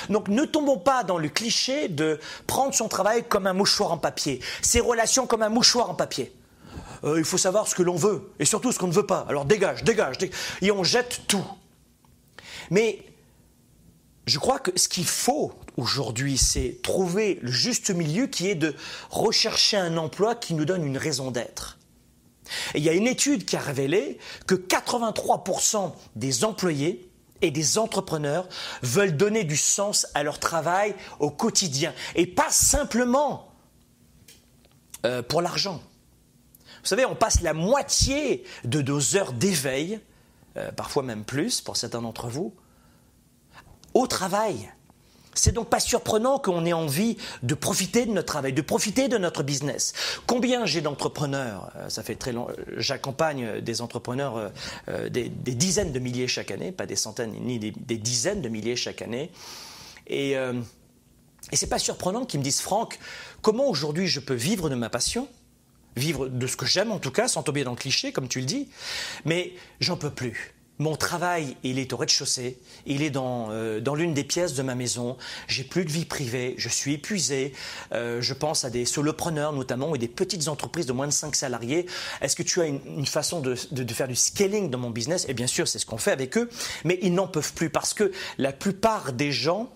[0.09, 3.98] Donc ne tombons pas dans le cliché de prendre son travail comme un mouchoir en
[3.98, 6.35] papier, ses relations comme un mouchoir en papier.
[7.05, 9.27] Euh, il faut savoir ce que l'on veut et surtout ce qu'on ne veut pas.
[9.29, 11.44] Alors dégage, dégage, dégage, et on jette tout.
[12.70, 13.03] Mais
[14.27, 18.75] je crois que ce qu'il faut aujourd'hui, c'est trouver le juste milieu qui est de
[19.11, 21.79] rechercher un emploi qui nous donne une raison d'être.
[22.75, 27.11] Il y a une étude qui a révélé que 83% des employés
[27.43, 28.49] et des entrepreneurs
[28.83, 33.53] veulent donner du sens à leur travail au quotidien et pas simplement
[35.05, 35.83] euh, pour l'argent.
[36.83, 40.01] Vous savez, on passe la moitié de nos heures d'éveil,
[40.57, 42.55] euh, parfois même plus pour certains d'entre vous,
[43.94, 44.70] au travail.
[45.35, 49.18] C'est donc pas surprenant qu'on ait envie de profiter de notre travail, de profiter de
[49.18, 49.92] notre business.
[50.26, 52.48] Combien j'ai d'entrepreneurs euh, Ça fait très long.
[52.48, 54.52] Euh, j'accompagne des entrepreneurs,
[54.88, 58.76] euh, des, dizaines de milliers chaque année, pas des centaines ni des, dizaines de milliers
[58.76, 59.30] chaque année.
[60.07, 62.98] Et, et c'est pas surprenant qu'ils me disent, Franck,
[63.40, 65.28] comment aujourd'hui je peux vivre de ma passion?
[65.96, 68.40] Vivre de ce que j'aime en tout cas, sans tomber dans le cliché, comme tu
[68.40, 68.68] le dis,
[69.24, 70.54] mais j'en peux plus.
[70.79, 74.63] Mon travail, il est au rez-de-chaussée, il est dans, euh, dans l'une des pièces de
[74.63, 77.53] ma maison, j'ai plus de vie privée, je suis épuisé,
[77.93, 81.37] euh, je pense à des solopreneurs notamment et des petites entreprises de moins de 5
[81.37, 81.87] salariés.
[82.21, 85.27] Est-ce que tu as une, façon de, de, faire du scaling dans mon business?
[85.29, 86.51] Et bien sûr, c'est ce qu'on fait avec eux,
[86.85, 89.73] mais ils n'en peuvent plus parce que la plupart des gens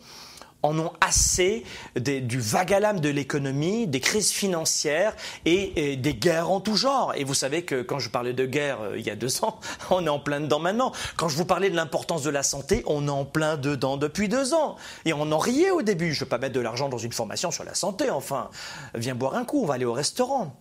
[0.62, 1.64] en ont assez
[1.96, 2.68] du vague
[3.00, 7.14] de l'économie, des crises financières et, des guerres en tout genre.
[7.16, 9.58] Et vous savez que quand je parlais de guerre euh, il y a deux ans,
[9.90, 10.92] on est en plein dedans maintenant.
[11.16, 14.28] Quand je vous parlais de l'importance de la santé, on est en plein dedans depuis
[14.28, 14.76] deux ans.
[15.04, 16.12] Et on en riait au début.
[16.12, 18.50] Je ne veux pas mettre de l'argent dans une formation sur la santé, enfin.
[18.94, 20.56] Viens boire un coup, on va aller au restaurant.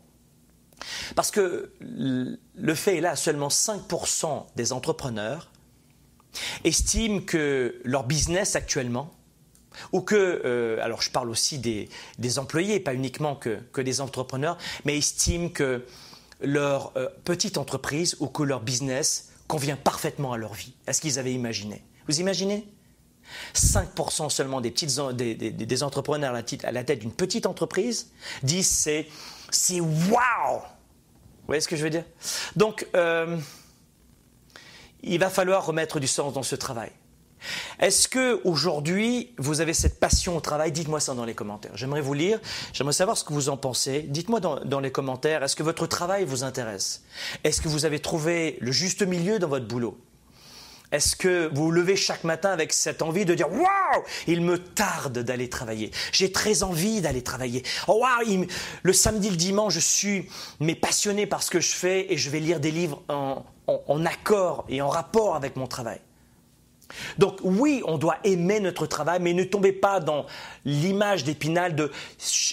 [1.15, 5.49] Parce que le fait est là, seulement 5% des entrepreneurs
[6.63, 9.16] estiment que leur business actuellement
[9.91, 14.97] ou que, euh, alors je parle aussi des, employés, pas uniquement que, des entrepreneurs, mais
[14.97, 15.85] estiment que
[16.41, 21.01] leur euh, petite entreprise ou que leur business convient parfaitement à leur vie, à ce
[21.01, 21.83] qu'ils avaient imaginé.
[22.07, 22.67] Vous imaginez?
[23.53, 28.11] 5% seulement des, petites, des, entrepreneurs à la, tête d'une petite entreprise
[28.43, 29.07] disent c'est,
[29.49, 32.05] c'est wow Vous voyez ce que je veux dire?
[32.55, 33.37] Donc, euh,
[35.03, 36.91] il va falloir remettre du sens dans ce travail.
[37.79, 40.71] Est-ce que aujourd'hui vous avez cette passion au travail?
[40.71, 41.75] Dites-moi ça dans les commentaires.
[41.75, 42.39] J'aimerais vous lire,
[42.73, 44.01] j'aimerais savoir ce que vous en pensez.
[44.01, 47.03] Dites-moi dans, les commentaires, est-ce que votre travail vous intéresse?
[47.43, 49.97] Est-ce que vous avez trouvé le juste milieu dans votre boulot?
[50.91, 54.57] Est-ce que vous vous levez chaque matin avec cette envie de dire Waouh, il me
[54.57, 55.91] tarde d'aller travailler.
[56.13, 57.63] J'ai très envie d'aller travailler.
[57.87, 58.45] Oh, waouh,
[58.83, 60.29] le samedi, le dimanche, je suis
[60.61, 64.65] mais passionné par ce que je fais et je vais lire des livres en accord
[64.69, 65.99] et en rapport avec mon travail.
[67.17, 70.25] Donc oui, on doit aimer notre travail, mais ne tombez pas dans
[70.65, 71.91] l'image d'épinal de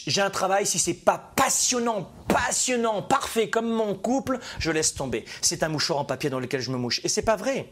[0.06, 5.24] j'ai un travail, si c'est pas passionnant, passionnant, parfait comme mon couple, je laisse tomber.
[5.40, 7.00] C'est un mouchoir en papier dans lequel je me mouche.
[7.04, 7.70] Et c'est pas vrai.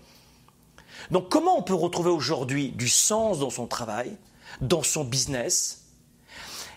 [1.11, 4.17] Donc comment on peut retrouver aujourd'hui du sens dans son travail,
[4.61, 5.85] dans son business?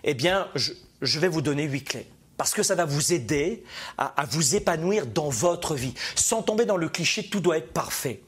[0.04, 2.06] Eh bien, je, vais vous donner huit clés.
[2.36, 3.64] Parce que ça va vous aider
[3.96, 7.72] à, à vous épanouir dans votre vie, sans tomber dans le cliché tout doit être
[7.72, 8.22] parfait.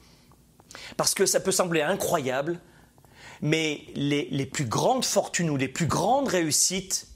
[0.96, 2.60] Parce que ça peut sembler incroyable,
[3.42, 7.06] mais les, plus grandes fortunes ou les plus grandes réussites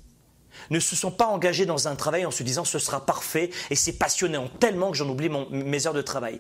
[0.71, 3.75] ne se sont pas engagées dans un travail en se disant ce sera parfait et
[3.75, 6.39] c'est passionnant tellement que j'en oublie mes heures de travail.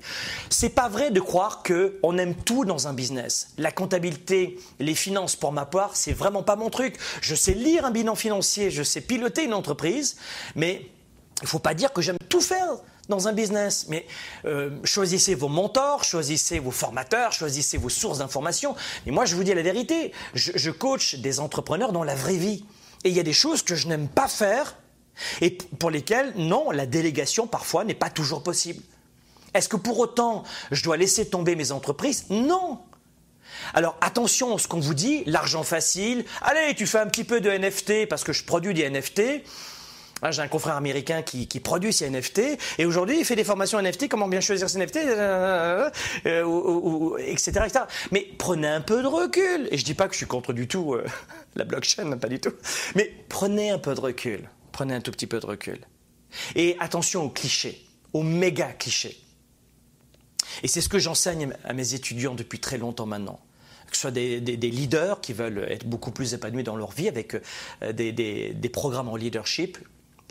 [0.48, 3.52] C'est pas vrai de croire que on aime tout dans un business.
[3.58, 6.96] La comptabilité, les finances, pour ma part, c'est vraiment pas mon truc.
[7.20, 10.16] Je sais lire un bilan financier, je sais piloter une entreprise,
[10.54, 10.86] mais
[11.40, 12.76] il faut pas dire que j'aime tout faire
[13.08, 13.86] dans un business.
[13.88, 14.06] Mais
[14.44, 18.74] euh, choisissez vos mentors, choisissez vos formateurs, choisissez vos sources d'information.
[19.06, 22.36] Et moi, je vous dis la vérité, je, je coach des entrepreneurs dans la vraie
[22.36, 22.64] vie.
[23.04, 24.76] Et il y a des choses que je n'aime pas faire
[25.40, 28.82] et pour lesquelles, non, la délégation parfois n'est pas toujours possible.
[29.54, 32.26] Est-ce que pour autant, je dois laisser tomber mes entreprises?
[32.30, 32.80] Non.
[33.74, 37.40] Alors attention à ce qu'on vous dit, l'argent facile, allez, tu fais un petit peu
[37.40, 39.44] de NFT parce que je produis des NFT,
[40.30, 42.42] j'ai un confrère américain qui, produit ces NFT
[42.78, 45.90] et aujourd'hui il fait des formations NFT, comment bien choisir ses NFT, euh,
[46.26, 47.52] euh, etc.,
[48.12, 49.68] Mais prenez un peu de recul.
[49.70, 51.04] Et je dis pas que je suis contre du tout euh,
[51.56, 52.52] la blockchain, pas du tout.
[52.94, 54.48] Mais prenez un peu de recul.
[54.70, 55.80] Prenez un tout petit peu de recul.
[56.54, 59.20] Et attention aux clichés, aux méga clichés.
[60.62, 63.40] Et c'est ce que j'enseigne à mes étudiants depuis très longtemps maintenant.
[63.90, 67.36] que ce soit des, leaders qui veulent être beaucoup plus épanouis dans leur vie avec
[67.82, 69.78] euh, des programmes en leadership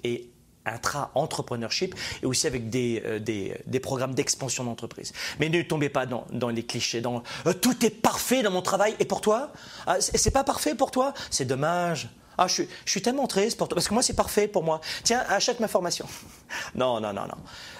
[0.03, 0.31] et
[0.65, 5.13] intra-entrepreneurship et aussi avec des, euh, des, des programmes d'expansion d'entreprise.
[5.39, 8.61] Mais ne tombez pas dans, dans les clichés, dans euh, tout est parfait dans mon
[8.61, 9.51] travail et pour toi?
[9.87, 11.13] Ah, C'est pas parfait pour toi?
[11.29, 12.09] C'est dommage.
[12.37, 14.81] Ah, je, je, suis tellement triste pour toi, parce que moi c'est parfait pour moi.
[15.03, 16.05] Tiens, achète ma formation.
[16.75, 17.37] non, non, non, non.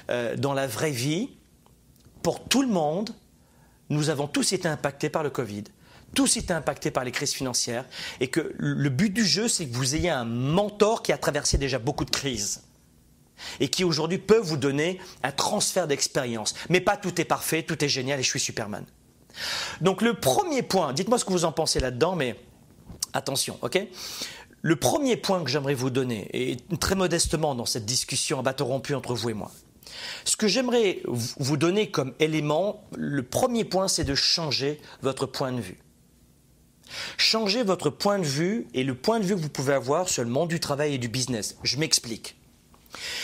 [0.10, 1.30] Euh, dans la vraie vie,
[2.22, 3.12] pour tout le monde,
[3.90, 5.64] nous avons tous été impactés par le Covid
[6.14, 7.86] tous été impactés par les crises financières
[8.20, 11.58] et que le but du jeu, c'est que vous ayez un mentor qui a traversé
[11.58, 12.64] déjà beaucoup de crises
[13.60, 16.54] et qui aujourd'hui peut vous donner un transfert d'expérience.
[16.70, 18.86] Mais pas tout est parfait, tout est génial et je suis Superman.
[19.80, 22.36] Donc le premier point, dites-moi ce que vous en pensez là-dedans, mais
[23.14, 23.80] attention, ok?
[24.64, 28.66] Le premier point que j'aimerais vous donner, et très modestement dans cette discussion à bateau
[28.66, 29.52] rompu entre vous et moi,
[30.24, 35.52] ce que j'aimerais vous donner comme élément, le premier point, c'est de changer votre point
[35.52, 35.80] de vue.
[37.18, 40.24] Changer votre point de vue et le point de vue que vous pouvez avoir sur
[40.24, 41.58] le monde du travail et du business.
[41.64, 42.36] Je m'explique.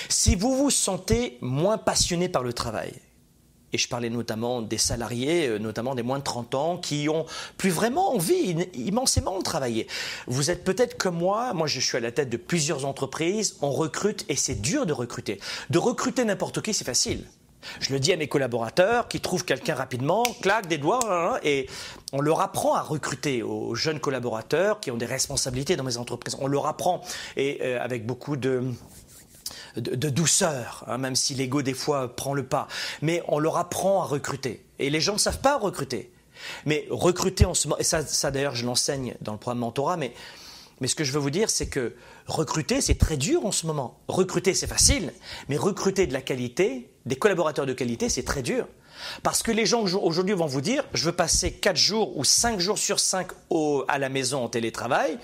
[0.09, 2.93] Si vous vous sentez moins passionné par le travail,
[3.73, 7.25] et je parlais notamment des salariés, euh, notamment des moins de 30 ans, qui ont
[7.57, 9.87] plus vraiment envie immensément de travailler.
[10.25, 13.71] Vous êtes peut-être comme moi, moi je suis à la tête de plusieurs entreprises, on
[13.71, 15.39] recrute et c'est dur de recruter.
[15.69, 17.25] De recruter n'importe qui, c'est facile.
[17.79, 21.39] Je le dis à mes collaborateurs qui trouvent quelqu'un rapidement, claque des doigts, hein, hein,
[21.43, 21.67] et
[22.13, 26.37] on leur apprend à recruter aux jeunes collaborateurs qui ont des responsabilités dans mes entreprises.
[26.39, 27.01] On leur apprend,
[27.35, 28.63] et euh, avec beaucoup de,
[29.75, 32.67] douceur, hein, même si l'ego des fois prend le pas.
[33.01, 34.65] Mais on leur apprend à recruter.
[34.79, 36.11] Et les gens ne savent pas recruter.
[36.65, 40.13] Mais recruter en ce moment, et ça, d'ailleurs je l'enseigne dans le programme Mentorat, mais
[40.85, 41.95] ce que je veux vous dire, c'est que
[42.27, 43.99] recruter, c'est très dur en ce moment.
[44.07, 45.11] Recruter, c'est facile,
[45.49, 48.67] mais recruter de la qualité, des collaborateurs de qualité, c'est très dur.
[49.23, 52.59] Parce que les gens aujourd'hui vont vous dire, je veux passer 4 jours ou 5
[52.59, 53.27] jours sur 5
[53.87, 55.17] à la maison en télétravail,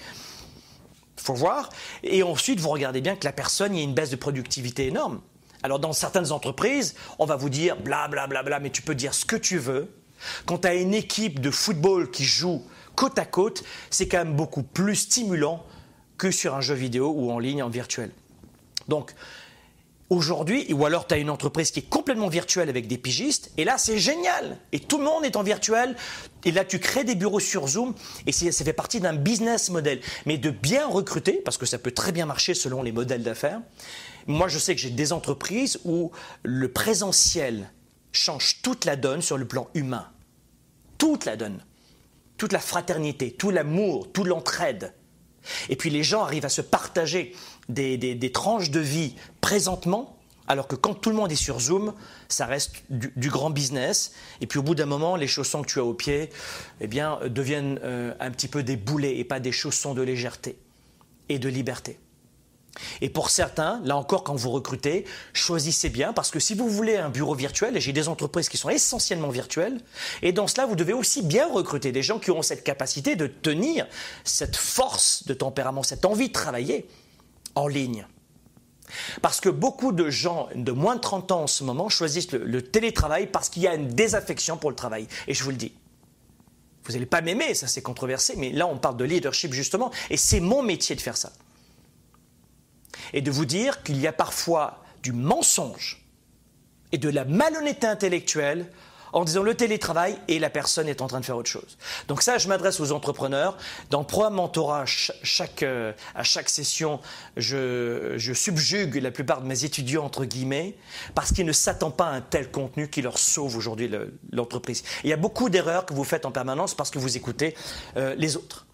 [1.17, 1.69] faut voir.
[2.03, 4.87] Et ensuite, vous regardez bien que la personne, il y a une baisse de productivité
[4.87, 5.21] énorme.
[5.63, 9.13] Alors, dans certaines entreprises, on va vous dire bla bla bla mais tu peux dire
[9.13, 9.89] ce que tu veux.
[10.45, 12.63] Quand tu as une équipe de football qui joue
[12.95, 15.65] côte à côte, c'est quand même beaucoup plus stimulant
[16.17, 18.11] que sur un jeu vidéo ou en ligne, en virtuel.
[18.87, 19.13] Donc,
[20.13, 23.65] aujourd'hui, ou alors tu as une entreprise qui est complètement virtuelle avec des pigistes, et
[23.65, 25.95] là c'est génial, et tout le monde est en virtuel,
[26.45, 27.93] et là tu crées des bureaux sur Zoom,
[28.25, 29.99] et ça fait partie d'un business model.
[30.25, 33.61] Mais de bien recruter, parce que ça peut très bien marcher selon les modèles d'affaires,
[34.27, 36.11] moi je sais que j'ai des entreprises où
[36.43, 37.71] le présentiel
[38.11, 40.07] change toute la donne sur le plan humain.
[40.97, 41.63] Toute la donne.
[42.37, 44.93] Toute la fraternité, tout l'amour, toute l'entraide.
[45.69, 47.35] Et puis les gens arrivent à se partager
[47.73, 50.17] des, tranches de vie présentement,
[50.47, 51.93] alors que quand tout le monde est sur Zoom,
[52.27, 54.13] ça reste du, grand business.
[54.41, 56.29] Et puis au bout d'un moment, les chaussons que tu as au pied
[56.81, 60.57] eh bien, deviennent euh, un petit peu des boulets et pas des chaussons de légèreté
[61.29, 61.97] et de liberté.
[63.01, 66.97] Et pour certains, là encore, quand vous recrutez, choisissez bien, parce que si vous voulez
[66.97, 69.79] un bureau virtuel, et j'ai des entreprises qui sont essentiellement virtuelles,
[70.21, 73.27] et dans cela, vous devez aussi bien recruter des gens qui auront cette capacité de
[73.27, 73.85] tenir
[74.23, 76.87] cette force de tempérament, cette envie de travailler
[77.55, 78.07] en ligne.
[79.21, 82.61] Parce que beaucoup de gens de moins de 30 ans en ce moment choisissent le,
[82.61, 85.07] télétravail parce qu'il y a une désaffection pour le travail.
[85.27, 85.73] Et je vous le dis,
[86.83, 90.17] vous n'allez pas m'aimer, ça c'est controversé, mais là on parle de leadership justement, et
[90.17, 91.31] c'est mon métier de faire ça.
[93.13, 96.05] Et de vous dire qu'il y a parfois du mensonge
[96.91, 98.69] et de la malhonnêteté intellectuelle
[99.13, 101.77] en disant le télétravail et la personne est en train de faire autre chose.
[102.07, 103.57] Donc ça, je m'adresse aux entrepreneurs.
[103.89, 106.99] Dans programme Mentorat, chaque, euh, à chaque session,
[107.37, 110.75] je, je, subjugue la plupart de mes étudiants, entre guillemets,
[111.15, 113.89] parce qu'ils ne s'attendent pas à un tel contenu qui leur sauve aujourd'hui
[114.31, 114.83] l'entreprise.
[115.03, 117.55] Il y a beaucoup d'erreurs que vous faites en permanence parce que vous écoutez
[117.97, 118.65] euh, les autres.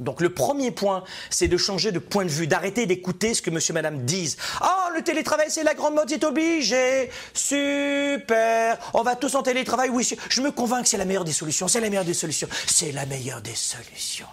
[0.00, 3.50] Donc le premier point, c'est de changer de point de vue, d'arrêter d'écouter ce que
[3.50, 4.36] monsieur, madame disent.
[4.60, 7.10] Ah, le télétravail, c'est la grande mode, c'est obligé.
[7.34, 8.78] Super.
[8.94, 9.90] On va tous en télétravail.
[9.90, 11.68] Oui, je me convainc que c'est la meilleure des solutions.
[11.68, 12.48] C'est la meilleure des solutions.
[12.66, 14.26] C'est la meilleure des solutions.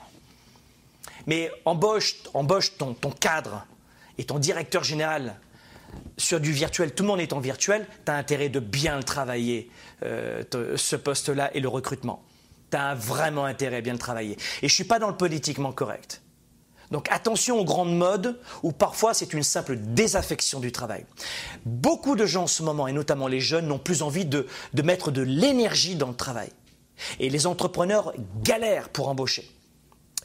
[1.27, 3.65] Mais embauche, embauche ton, cadre
[4.17, 5.35] et ton directeur général
[6.17, 6.93] sur du virtuel.
[6.93, 7.85] Tout le monde est en virtuel.
[8.05, 9.69] Tu as intérêt de bien le travailler,
[10.03, 10.43] euh,
[10.75, 12.23] ce poste-là et le recrutement
[12.71, 14.37] tu as vraiment intérêt à bien le travailler.
[14.61, 16.21] Et je suis pas dans le politiquement correct.
[16.91, 21.05] Donc attention aux grandes modes où parfois c'est une simple désaffection du travail.
[21.65, 24.81] Beaucoup de gens en ce moment, et notamment les jeunes, n'ont plus envie de, de
[24.81, 26.49] mettre de l'énergie dans le travail.
[27.19, 28.13] Et les entrepreneurs
[28.43, 29.49] galèrent pour embaucher.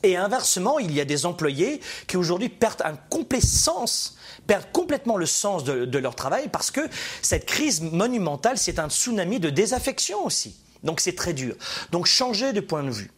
[0.03, 4.17] Et inversement, il y a des employés qui aujourd'hui perdent un complet sens,
[4.47, 6.81] perdent complètement le sens de, de leur travail parce que
[7.23, 11.57] cette crise monumentale, c'est un tsunami de désaffection aussi Donc c'est très dur.
[11.91, 13.11] Donc changez de point de vue.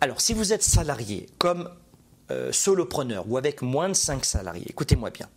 [0.00, 1.70] Alors si vous êtes salarié comme
[2.30, 5.28] euh, solopreneur ou avec moins de 5 salariés, écoutez-moi bien,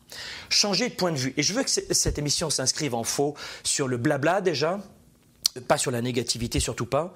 [0.49, 1.33] changez de point de vue.
[1.37, 3.33] Et je veux que cette émission s'inscrive en faux
[3.63, 4.79] sur le blabla déjà,
[5.67, 7.13] pas sur la négativité, surtout pas.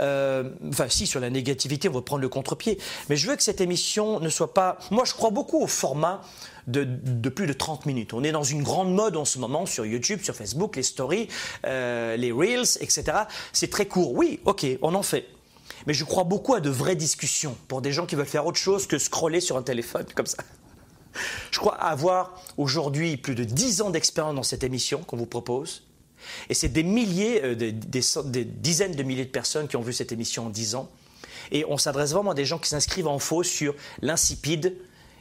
[0.00, 2.78] Euh, enfin, si, sur la négativité, on va prendre le contre-pied.
[3.08, 4.78] Mais je veux que cette émission ne soit pas.
[4.90, 6.22] Moi, je crois beaucoup au format
[6.66, 8.12] de, plus de 30 minutes.
[8.12, 11.28] On est dans une grande mode en ce moment sur YouTube, sur Facebook, les stories,
[11.64, 13.04] euh, les reels, etc.
[13.52, 14.14] C'est très court.
[14.14, 15.26] Oui, ok, on en fait.
[15.86, 18.58] Mais je crois beaucoup à de vraies discussions pour des gens qui veulent faire autre
[18.58, 20.38] chose que scroller sur un téléphone comme ça.
[21.50, 25.84] Je crois avoir aujourd'hui plus de 10 ans d'expérience dans cette émission qu'on vous propose.
[26.48, 27.72] Et c'est des milliers, euh, des,
[28.44, 30.90] dizaines de milliers de personnes qui ont vu cette émission en 10 ans.
[31.52, 34.76] Et on s'adresse vraiment à des gens qui s'inscrivent en faux sur l'insipide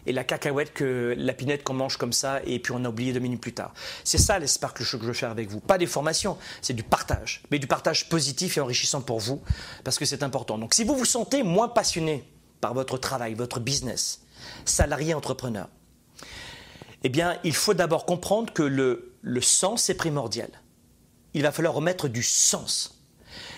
[0.05, 3.13] et la cacahuète que la pinette qu'on mange comme ça et puis on a oublié
[3.13, 3.73] deux minutes plus tard.
[4.03, 5.59] C'est ça l'espoir que je veux faire avec vous.
[5.59, 7.43] Pas des formations, c'est du partage.
[7.51, 9.41] Mais du partage positif et enrichissant pour vous
[9.83, 10.57] parce que c'est important.
[10.57, 12.23] Donc si vous vous sentez moins passionné
[12.61, 14.21] par votre travail, votre business,
[14.65, 15.67] salarié, entrepreneur,
[17.03, 20.49] eh bien il faut d'abord comprendre que le, le sens est primordial
[21.35, 22.97] il va falloir remettre du sens.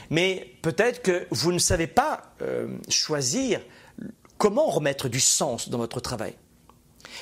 [0.09, 3.61] Mais peut-être que vous ne savez pas euh, choisir
[4.38, 6.35] comment remettre du sens dans votre travail?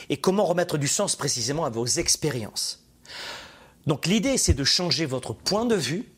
[0.10, 2.86] Et comment remettre du sens précisément à vos expériences?
[3.88, 6.12] Donc l'idée, c'est de changer votre point de vue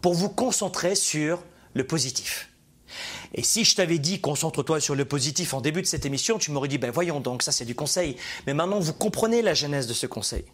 [0.00, 1.42] pour vous concentrer sur
[1.74, 2.48] le positif.
[3.34, 6.50] Et si je t'avais dit concentre-toi sur le positif en début de cette émission, tu
[6.50, 8.16] m'aurais dit ben voyons donc, ça c'est du conseil.
[8.46, 10.44] Mais maintenant vous comprenez la genèse de ce conseil.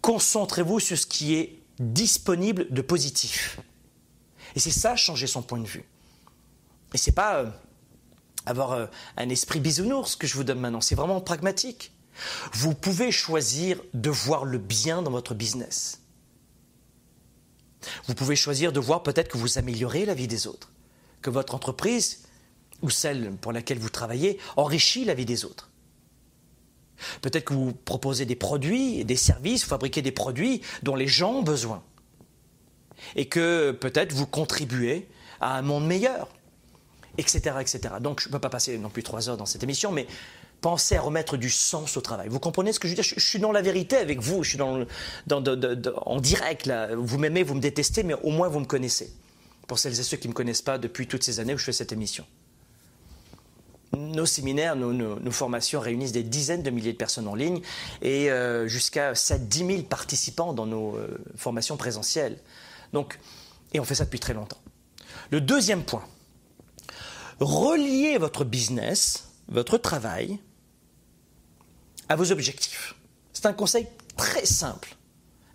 [0.00, 3.60] Concentrez-vous sur ce qui est disponible de positif.
[4.56, 5.84] Et c'est ça, changer son point de vue.
[6.92, 7.50] Et c'est pas euh,
[8.46, 8.86] avoir euh,
[9.16, 11.92] un esprit bisounours que je vous donne maintenant, c'est vraiment pragmatique.
[12.52, 16.00] Vous pouvez choisir de voir le bien dans votre business.
[18.06, 20.70] Vous pouvez choisir de voir peut-être que vous améliorez la vie des autres,
[21.22, 22.22] que votre entreprise
[22.82, 25.70] ou celle pour laquelle vous travaillez enrichit la vie des autres.
[27.20, 31.32] Peut-être que vous proposez des produits, des services, vous fabriquez des produits dont les gens
[31.32, 31.82] ont besoin.
[33.16, 35.08] Et que peut-être vous contribuez
[35.40, 36.28] à un monde meilleur,
[37.18, 37.80] etc.
[38.00, 40.06] Donc je ne peux pas passer non plus trois heures dans cette émission, mais
[40.60, 42.28] pensez à remettre du sens au travail.
[42.28, 43.04] Vous comprenez ce que je veux dire?
[43.04, 44.84] Je, suis dans la vérité avec vous, je suis dans,
[46.06, 46.70] en direct.
[46.96, 49.12] Vous m'aimez, vous me détestez, mais au moins vous me connaissez.
[49.66, 51.64] Pour celles et ceux qui ne me connaissent pas depuis toutes ces années où je
[51.64, 52.24] fais cette émission
[53.94, 57.60] nos séminaires, nos, formations réunissent des dizaines de milliers de personnes en ligne
[58.02, 62.38] et euh, jusqu'à 7 10 000 participants dans nos euh, formations présentielles.
[62.92, 63.18] Donc,
[63.72, 64.58] et on fait ça depuis très longtemps.
[65.30, 66.04] Le deuxième point,
[67.40, 70.38] reliez votre business, votre travail,
[72.08, 72.94] à vos objectifs.
[73.32, 74.96] C'est un conseil très simple.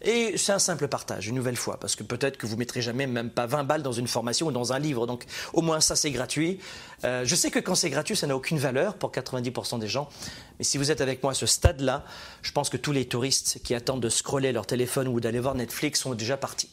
[0.01, 2.81] Et c'est un simple partage, une nouvelle fois, parce que peut-être que vous ne mettrez
[2.81, 5.05] jamais même pas 20 balles dans une formation ou dans un livre.
[5.05, 6.59] Donc au moins ça, c'est gratuit.
[7.03, 10.07] Euh, je sais que quand c'est gratuit, ça n'a aucune valeur pour 90% des gens.
[10.57, 12.05] Mais si vous êtes avec moi à ce stade-là,
[12.41, 15.55] je pense que tous les touristes qui attendent de scroller leur téléphone ou d'aller voir
[15.55, 16.69] Netflix sont déjà partis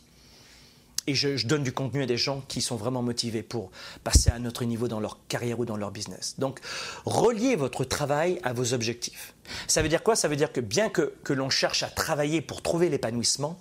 [1.07, 3.71] et je, donne du contenu à des gens qui sont vraiment motivés pour
[4.03, 6.35] passer à un autre niveau dans leur carrière ou dans leur business.
[6.39, 6.61] Donc,
[7.05, 9.35] reliez votre travail à vos objectifs.
[9.69, 10.17] Ça veut dire quoi?
[10.17, 13.59] Ça veut dire que bien que, l'on cherche à travailler pour trouver l'épanouissement,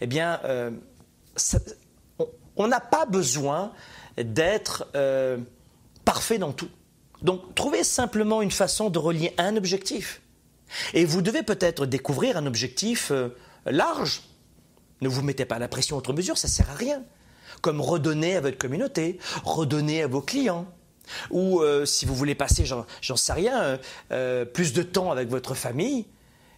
[0.00, 0.70] eh bien, euh,
[2.56, 3.72] on n'a pas besoin
[4.16, 5.38] d'être euh,
[6.04, 6.70] parfait dans tout.
[7.22, 10.22] Donc, trouvez simplement une façon de relier un objectif.
[10.94, 13.28] Et vous devez peut-être découvrir un objectif euh,
[13.66, 14.22] large,
[15.00, 17.02] ne vous mettez pas la pression outre mesure, ça ne sert à rien.
[17.62, 20.66] Comme redonner à votre communauté, redonner à vos clients.
[21.30, 23.78] Ou euh, si vous voulez passer, j'en sais rien, euh,
[24.12, 26.06] euh, plus de temps avec votre famille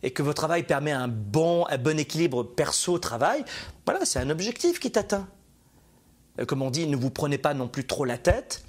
[0.02, 3.44] et que votre travail permet un bon, un bon équilibre perso-travail,
[3.84, 5.28] voilà, c'est un objectif qui est atteint.
[6.46, 8.62] Comme on dit, ne vous prenez pas non plus trop la tête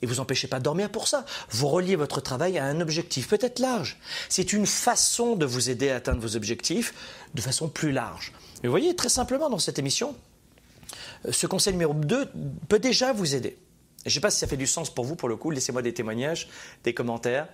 [0.00, 1.24] et vous empêchez pas de dormir pour ça.
[1.50, 3.98] Vous reliez votre travail à un objectif, peut-être large.
[4.30, 6.94] C'est une façon de vous aider à atteindre vos objectifs
[7.34, 8.32] de façon plus large.
[8.62, 10.14] Mais vous voyez, très simplement dans cette émission,
[11.26, 12.30] euh, ce conseil numéro 2
[12.68, 13.56] peut déjà vous aider.
[14.04, 15.50] Je ne sais pas si ça fait du sens pour vous, pour le coup.
[15.50, 16.48] Laissez-moi des témoignages,
[16.82, 17.46] des commentaires,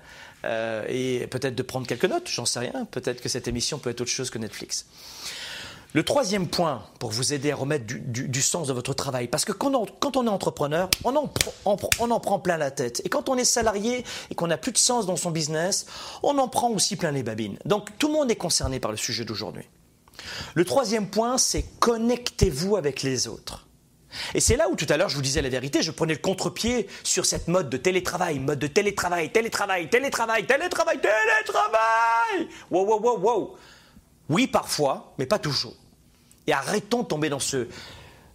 [0.44, 2.86] euh, et peut-être de prendre quelques notes, j'en sais rien.
[2.90, 4.86] Peut-être que cette émission peut être autre chose que Netflix.
[5.94, 9.52] Le troisième point pour vous aider à remettre du, sens de votre travail, parce que
[9.52, 11.32] quand on, est entrepreneur, on en,
[11.64, 13.00] on en, prend plein la tête.
[13.06, 15.86] Et quand on est salarié et qu'on n'a plus de sens dans son business,
[16.22, 17.58] on en prend aussi plein les babines.
[17.64, 19.64] Donc tout le monde est concerné par le sujet d'aujourd'hui.
[20.54, 23.66] Le troisième point, c'est connectez-vous avec les autres.
[24.34, 26.18] Et c'est là où tout à l'heure je vous disais la vérité, je prenais le
[26.18, 32.48] contre-pied sur cette mode de télétravail, mode de télétravail, télétravail, télétravail, télétravail, télétravail.
[32.70, 33.56] Wow, wow, wow, wow.
[34.30, 35.74] Oui, parfois, mais pas toujours.
[36.46, 37.68] Et arrêtons de tomber dans ce,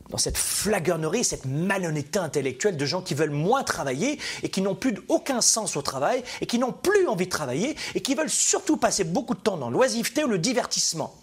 [0.10, 4.76] dans cette flagornerie, cette malhonnêteté intellectuelle de gens qui veulent moins travailler et qui n'ont
[4.76, 8.30] plus aucun sens au travail et qui n'ont plus envie de travailler et qui veulent
[8.30, 11.16] surtout passer beaucoup de temps dans l'oisiveté ou le divertissement.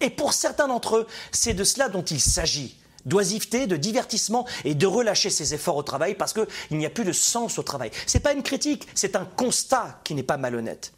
[0.00, 2.76] Et pour certains d'entre eux, c'est de cela dont il s'agit
[3.06, 7.04] d'oisiveté, de divertissement et de relâcher ses efforts au travail parce qu'il n'y a plus
[7.04, 7.90] de sens au travail.
[8.06, 10.92] Ce n'est pas une critique, c'est un constat qui n'est pas malhonnête.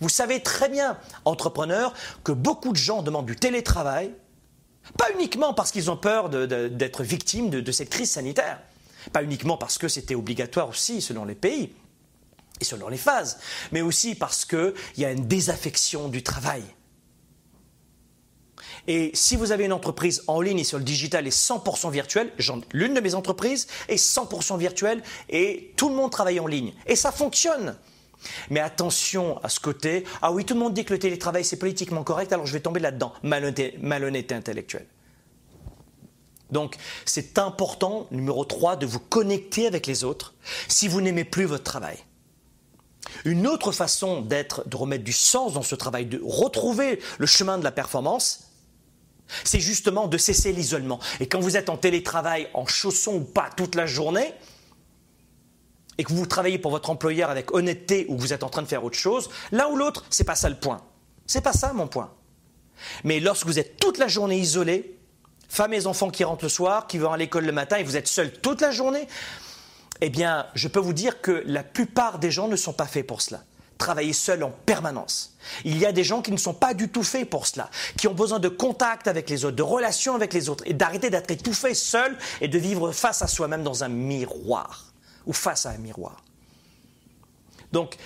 [0.00, 1.92] Vous savez très bien, entrepreneurs,
[2.22, 4.14] que beaucoup de gens demandent du télétravail,
[4.96, 8.60] pas uniquement parce qu'ils ont peur d'être victimes de, de cette crise sanitaire,
[9.12, 11.72] pas uniquement parce que c'était obligatoire aussi selon les pays
[12.60, 13.38] et selon les phases,
[13.72, 16.62] mais aussi parce qu'il y a une désaffection du travail.
[18.88, 22.32] Et si vous avez une entreprise en ligne et sur le digital est 100% virtuelle,
[22.72, 26.72] l'une de mes entreprises est 100% virtuelle et tout le monde travaille en ligne.
[26.86, 27.76] Et ça fonctionne.
[28.48, 31.58] Mais attention à ce côté, ah oui, tout le monde dit que le télétravail c'est
[31.58, 33.12] politiquement correct, alors je vais tomber là-dedans.
[33.22, 34.86] Malhonnêteté, intellectuelle.
[36.50, 40.32] Donc c'est important, numéro 3, de vous connecter avec les autres
[40.66, 41.98] si vous n'aimez plus votre travail.
[43.26, 47.58] Une autre façon d'être, de remettre du sens dans ce travail, de retrouver le chemin
[47.58, 48.47] de la performance,
[49.44, 51.00] c'est justement de cesser l'isolement.
[51.20, 54.34] Et quand vous êtes en télétravail, en chaussons ou pas toute la journée,
[55.98, 58.62] et que vous travaillez pour votre employeur avec honnêteté ou que vous êtes en train
[58.62, 60.80] de faire autre chose, l'un ou l'autre, c'est pas ça le point.
[61.26, 62.12] C'est pas ça mon point.
[63.02, 64.96] Mais lorsque vous êtes toute la journée isolé,
[65.48, 67.96] femmes et enfants qui rentrent le soir, qui vont à l'école le matin et vous
[67.96, 69.08] êtes seul toute la journée,
[70.00, 73.06] eh bien, je peux vous dire que la plupart des gens ne sont pas faits
[73.06, 73.42] pour cela
[73.78, 75.36] travailler seul en permanence.
[75.64, 78.08] Il y a des gens qui ne sont pas du tout faits pour cela, qui
[78.08, 81.30] ont besoin de contact avec les autres, de relations avec les autres, et d'arrêter d'être
[81.30, 84.92] étouffé seul et de vivre face à soi-même dans un miroir,
[85.26, 86.22] ou face à un miroir.
[87.72, 87.96] Donc,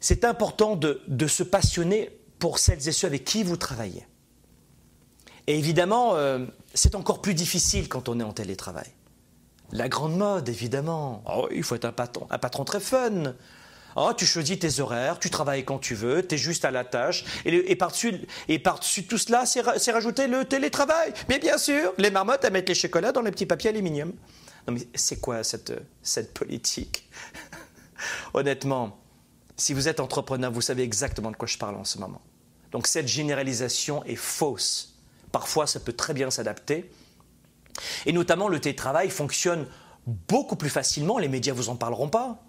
[0.00, 4.06] c'est important de, se passionner pour celles et ceux avec qui vous travaillez.
[5.46, 8.92] Et évidemment, euh, c'est encore plus difficile quand on est en télétravail.
[9.72, 11.22] La grande mode, évidemment.
[11.26, 13.34] Oh, il faut être un patron, un patron très fun.
[14.00, 16.84] Oh, tu choisis tes horaires, tu travailles quand tu veux, tu es juste à la
[16.84, 17.24] tâche.
[17.44, 21.12] Et, par-dessus, tout cela, c'est, rajouter le télétravail.
[21.28, 24.12] Mais bien sûr, les marmottes, elles mettent les chocolats dans les petits papiers aluminium.
[24.68, 27.10] Non mais c'est quoi cette, cette politique?
[28.34, 29.00] Honnêtement,
[29.56, 32.20] si vous êtes entrepreneur, vous savez exactement de quoi je parle en ce moment.
[32.70, 34.94] Donc cette généralisation est fausse.
[35.32, 36.88] Parfois, ça peut très bien s'adapter.
[38.06, 39.66] Et notamment, le télétravail fonctionne
[40.06, 41.18] beaucoup plus facilement.
[41.18, 42.44] Les médias vous en parleront pas.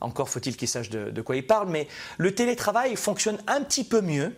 [0.00, 1.88] Encore faut-il qu'ils sachent de, quoi ils parlent, mais
[2.18, 4.34] le télétravail fonctionne un petit peu mieux,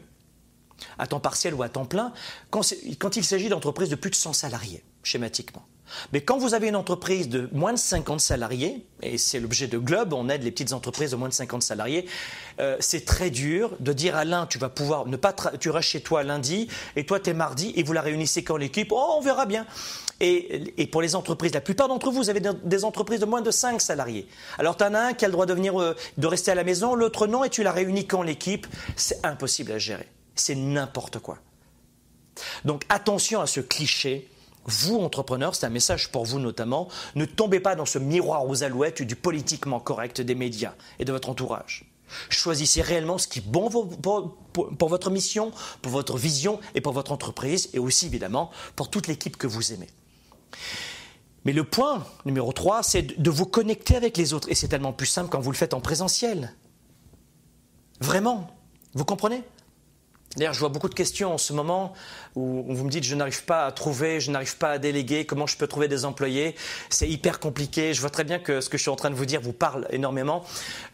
[0.98, 2.12] à temps partiel ou à temps plein,
[2.50, 5.64] quand, il s'agit d'entreprises de plus de 100 salariés, schématiquement.
[6.12, 9.76] Mais quand vous avez une entreprise de moins de 50 salariés, et c'est l'objet de
[9.78, 12.06] Globe, on aide les petites entreprises de moins de 50 salariés,
[12.60, 15.90] euh, c'est très dur de dire à l'un, tu vas pouvoir ne pas, tu restes
[15.90, 19.16] chez toi lundi, et toi tu es mardi, et vous la réunissez quand l'équipe, oh
[19.18, 19.66] on verra bien.
[20.24, 23.50] Et, pour les entreprises, la plupart d'entre vous, vous avez des entreprises de moins de
[23.50, 24.28] 5 salariés.
[24.56, 26.54] Alors, tu en as un qui a le droit de, venir, euh, de rester à
[26.54, 28.68] la maison, l'autre non, et tu la réunis quand l'équipe?
[28.94, 30.08] C'est impossible à gérer.
[30.36, 31.38] C'est n'importe quoi.
[32.64, 34.30] Donc, attention à ce cliché.
[34.64, 38.62] Vous, entrepreneurs, c'est un message pour vous notamment, ne tombez pas dans ce miroir aux
[38.62, 41.84] alouettes du politiquement correct des médias et de votre entourage.
[42.28, 45.50] Choisissez réellement ce qui est bon pour, pour, votre mission,
[45.80, 49.72] pour votre vision et pour votre entreprise, et aussi évidemment pour toute l'équipe que vous
[49.72, 49.88] aimez.
[51.44, 54.48] Mais le point numéro 3, c'est de vous connecter avec les autres.
[54.50, 56.54] Et c'est tellement plus simple quand vous le faites en présentiel.
[58.00, 58.48] Vraiment.
[58.94, 59.42] Vous comprenez?
[60.36, 61.92] D'ailleurs, je vois beaucoup de questions en ce moment
[62.36, 65.46] où vous me dites je n'arrive pas à trouver, je n'arrive pas à déléguer, comment
[65.46, 66.54] je peux trouver des employés?
[66.88, 67.92] C'est hyper compliqué.
[67.92, 69.52] Je vois très bien que ce que je suis en train de vous dire vous
[69.52, 70.42] parle énormément.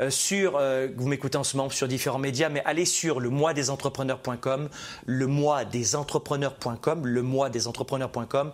[0.01, 3.31] Euh, sur, euh, vous m'écoutez en ce moment sur différents médias, mais allez sur le
[3.31, 4.69] mois des entrepreneurs.com,
[5.07, 8.51] le mois des entrepreneurs.com, le mois des entrepreneurs.com,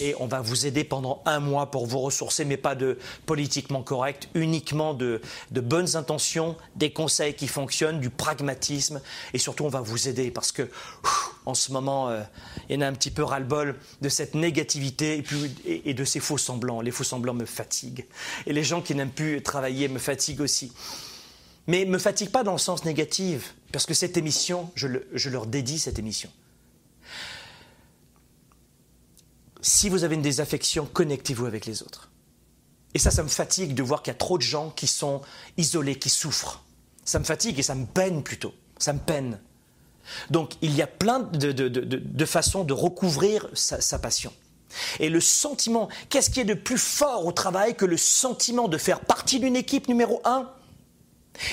[0.00, 3.82] et on va vous aider pendant un mois pour vous ressourcer, mais pas de politiquement
[3.82, 9.00] correct, uniquement de, de bonnes intentions, des conseils qui fonctionnent, du pragmatisme,
[9.32, 10.68] et surtout on va vous aider parce que
[11.46, 12.22] en ce moment, euh,
[12.68, 15.24] il y en a un petit peu ras-le-bol de cette négativité
[15.64, 16.80] et, de ces faux semblants.
[16.80, 18.06] Les faux semblants me fatiguent.
[18.46, 20.72] Et les gens qui n'aiment plus travailler me fatiguent aussi.
[21.68, 25.46] Mais ne me fatiguent pas dans le sens négatif, parce que cette émission, je leur
[25.46, 26.30] dédie cette émission.
[29.60, 32.10] Si vous avez une désaffection, connectez-vous avec les autres.
[32.94, 35.22] Et ça, ça me fatigue de voir qu'il y a trop de gens qui sont
[35.56, 36.64] isolés, qui souffrent.
[37.04, 38.54] Ça me fatigue et ça me peine plutôt.
[38.78, 39.40] Ça me peine.
[40.30, 44.32] Donc il y a plein de, façons de recouvrir sa, passion.
[45.00, 48.78] Et le sentiment, qu'est-ce qui est de plus fort au travail que le sentiment de
[48.78, 50.50] faire partie d'une équipe numéro un?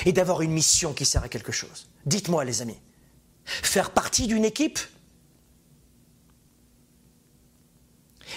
[0.06, 2.78] Et d'avoir une mission qui sert à quelque chose Dites-moi les amis,
[3.44, 4.78] faire partie d'une équipe?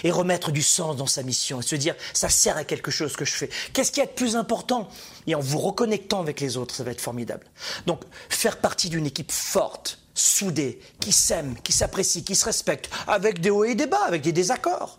[0.04, 3.16] Et remettre du sens dans sa mission et se dire ça sert à quelque chose
[3.16, 3.50] que je fais.
[3.72, 4.88] Qu'est-ce qui est de plus important?
[5.26, 7.46] Et en vous reconnectant avec les autres, ça va être formidable.
[7.86, 13.40] Donc faire partie d'une équipe forte, soudée, qui s'aime, qui s'apprécie, qui se respecte, avec
[13.40, 14.98] des hauts et des bas, avec des désaccords.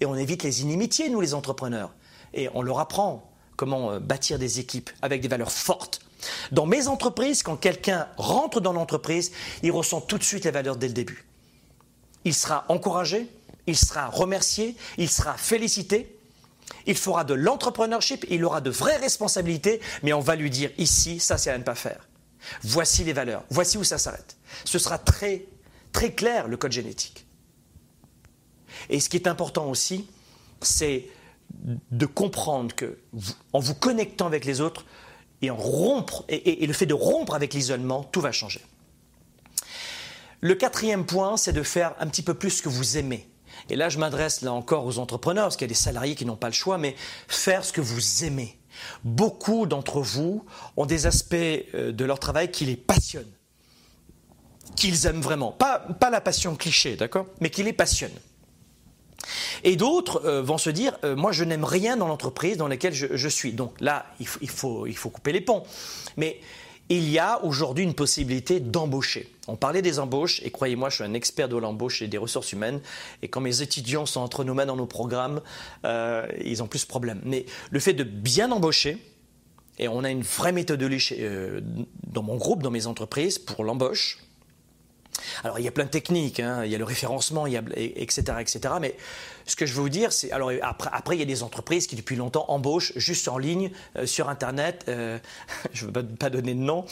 [0.00, 1.94] Et on évite les inimitiés, nous les entrepreneurs.
[2.32, 6.00] Et on leur apprend comment euh, bâtir des équipes avec des valeurs fortes.
[6.52, 10.76] Dans mes entreprises, quand quelqu'un rentre dans l'entreprise, il ressent tout de suite les valeurs
[10.76, 11.26] dès le début.
[12.24, 13.28] Il sera encouragé,
[13.66, 16.18] il sera remercié, il sera félicité,
[16.86, 21.20] il fera de l'entrepreneurship, il aura de vraies responsabilités, mais on va lui dire ici,
[21.20, 22.08] ça c'est à ne pas faire.
[22.62, 24.36] Voici les valeurs, voici où ça s'arrête.
[24.64, 25.46] Ce sera très,
[25.92, 27.26] très clair le code génétique.
[28.90, 30.08] Et ce qui est important aussi,
[30.60, 31.06] c'est
[31.90, 32.98] de comprendre que
[33.52, 34.84] en vous connectant avec les autres
[35.42, 38.62] et en rompre et, le fait de rompre avec l'isolement, tout va changer.
[40.40, 43.28] Le quatrième point, c'est de faire un petit peu plus ce que vous aimez.
[43.70, 46.26] Et là, je m'adresse là encore aux entrepreneurs, parce qu'il y a des salariés qui
[46.26, 46.94] n'ont pas le choix, mais
[47.28, 48.58] faire ce que vous aimez.
[49.04, 50.44] Beaucoup d'entre vous
[50.76, 53.32] ont des aspects euh, de leur travail qui les passionnent,
[54.76, 55.52] qu'ils aiment vraiment.
[55.52, 57.26] Pas, la passion cliché, d'accord?
[57.40, 58.18] Mais qui les passionnent.
[59.62, 62.92] Et d'autres euh, vont se dire, euh, moi je n'aime rien dans l'entreprise dans laquelle
[62.92, 63.52] je, suis.
[63.52, 65.62] Donc là, il faut, il faut couper les ponts.
[66.16, 66.40] Mais
[66.88, 69.32] il y a aujourd'hui une possibilité d'embaucher.
[69.48, 72.52] On parlait des embauches, et croyez-moi, je suis un expert de l'embauche et des ressources
[72.52, 72.80] humaines,
[73.22, 75.40] et quand mes étudiants sont entre nos mains dans nos programmes,
[75.84, 77.20] euh, ils ont plus de problèmes.
[77.24, 78.98] Mais le fait de bien embaucher,
[79.78, 81.16] et on a une vraie méthodologie
[82.06, 84.18] dans mon groupe, dans mes entreprises, pour l'embauche,
[85.42, 86.64] alors il y a plein de techniques, hein.
[86.64, 88.74] il y a le référencement, il y a, etc., etc.
[88.80, 88.96] Mais
[89.46, 91.96] ce que je veux vous dire, c'est alors après, il y a des entreprises qui
[91.96, 94.84] depuis longtemps embauchent juste en ligne euh, sur Internet.
[94.88, 95.18] Euh,
[95.72, 96.84] je ne veux pas, donner de nom.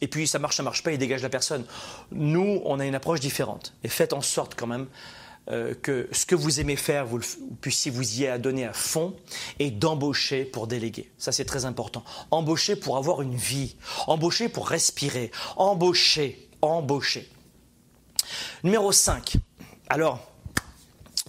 [0.00, 1.64] Et puis ça marche, ça marche pas, ils dégagent la personne.
[2.12, 3.74] Nous, on a une approche différente.
[3.84, 4.86] Et faites en sorte quand même
[5.50, 7.20] euh, que ce que vous aimez faire, vous,
[7.60, 9.14] puissiez vous y donner à fond
[9.58, 11.10] et d'embaucher pour déléguer.
[11.16, 12.04] Ça, c'est très important.
[12.30, 13.76] Embaucher pour avoir une vie.
[14.06, 15.30] Embaucher pour respirer.
[15.56, 16.48] Embaucher.
[16.60, 17.28] Embaucher.
[18.62, 19.36] Numéro 5.
[19.88, 20.34] Alors,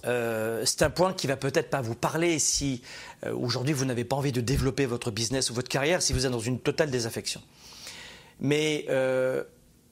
[0.06, 2.82] euh, c'est un point qui va peut-être pas vous parler si
[3.24, 6.26] euh, aujourd'hui vous n'avez pas envie de développer votre business ou votre carrière, si vous
[6.26, 7.42] êtes dans une totale désaffection.
[8.40, 9.42] Mais euh,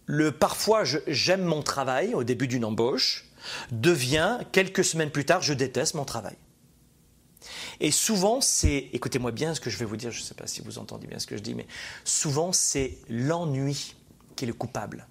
[0.07, 3.27] le parfois j'aime mon travail au début d'une embauche
[3.73, 6.37] devient quelques semaines plus tard je déteste mon travail.
[7.81, 10.47] Et souvent c'est, écoutez-moi bien ce que je vais vous dire, je ne sais pas
[10.47, 11.67] si vous entendez bien ce que je dis, mais
[12.05, 13.95] souvent c'est l'ennui
[14.37, 15.07] qui est le coupable.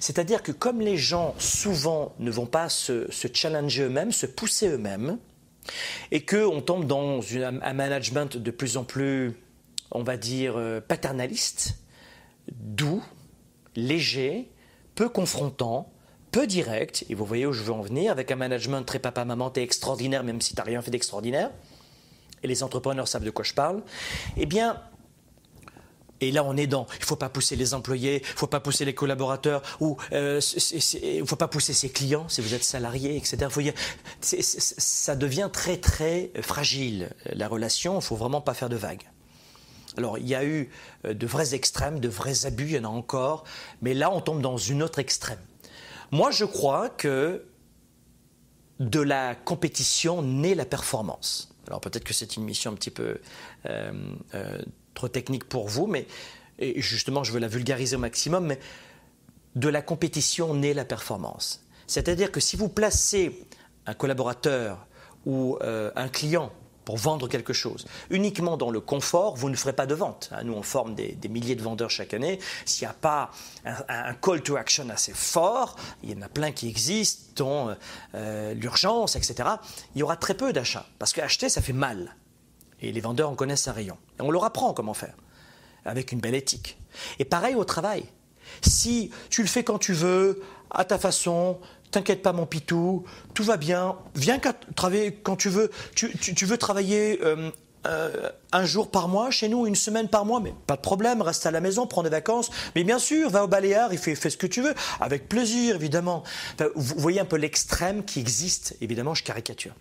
[0.00, 5.18] C'est-à-dire que comme les gens souvent ne vont pas se, challenger eux-mêmes, se pousser eux-mêmes,
[6.12, 9.34] et qu'on tombe dans un management de plus en plus,
[9.90, 11.78] on va dire, euh, paternaliste,
[12.52, 13.02] doux,
[13.74, 14.50] léger,
[14.94, 15.92] peu confrontant,
[16.30, 19.50] peu direct, et vous voyez où je veux en venir, avec un management très papa-maman,
[19.50, 21.50] t'es extraordinaire même si tu n'as rien fait d'extraordinaire,
[22.42, 23.82] et les entrepreneurs savent de quoi je parle,
[24.36, 24.80] eh bien,
[26.20, 26.86] et là, on est dans.
[26.94, 29.96] Il ne faut pas pousser les employés, il ne faut pas pousser les collaborateurs, ou
[30.12, 30.40] euh,
[31.02, 33.48] il ne faut pas pousser ses clients si vous êtes salarié, etc.
[34.20, 37.94] Ça devient très très fragile la relation.
[37.94, 39.04] Il ne faut vraiment pas faire de vagues.
[39.96, 40.70] Alors, il y a eu
[41.04, 43.44] euh, de vrais extrêmes, de vrais abus, il y en a encore,
[43.80, 45.38] mais là, on tombe dans une autre extrême.
[46.10, 47.44] Moi, je crois que
[48.78, 51.54] de la compétition naît la performance.
[51.66, 53.18] Alors, peut-être que c'est une mission un petit peu
[53.66, 54.62] euh,
[54.96, 56.08] trop technique pour vous, mais
[56.76, 58.58] justement, je veux la vulgariser au maximum, mais
[59.54, 61.64] de la compétition naît la performance.
[61.86, 63.46] C'est-à-dire que si vous placez
[63.86, 64.86] un collaborateur
[65.24, 66.52] ou euh, un client
[66.84, 67.84] pour vendre quelque chose.
[68.10, 70.30] Uniquement dans le confort, vous ne ferez pas de vente.
[70.32, 72.38] Hein, nous, on forme des, milliers de vendeurs chaque année.
[72.64, 73.32] S'il n'y a pas
[73.88, 75.74] un, call to action assez fort,
[76.04, 77.76] il y en a plein qui existent, dont
[78.14, 79.48] euh, l'urgence, etc.,
[79.96, 80.86] il y aura très peu d'achats.
[81.00, 82.14] Parce qu'acheter, ça fait mal.
[82.82, 83.96] Et les vendeurs en connaissent un rayon.
[84.18, 85.14] Et on leur apprend comment faire,
[85.84, 86.78] avec une belle éthique.
[87.18, 88.04] Et pareil au travail.
[88.62, 91.58] Si tu le fais quand tu veux, à ta façon,
[91.90, 93.04] t'inquiète pas mon pitou,
[93.34, 94.38] tout va bien, viens
[94.74, 95.70] travailler quand tu veux.
[95.94, 97.50] Tu, veux travailler euh,
[97.86, 101.22] euh, un jour par mois chez nous, une semaine par mois, mais pas de problème,
[101.22, 102.50] reste à la maison, prends des vacances.
[102.74, 106.22] Mais bien sûr, va au Baléares, il fait ce que tu veux, avec plaisir évidemment.
[106.74, 109.72] vous voyez un peu l'extrême qui existe, évidemment, je caricature.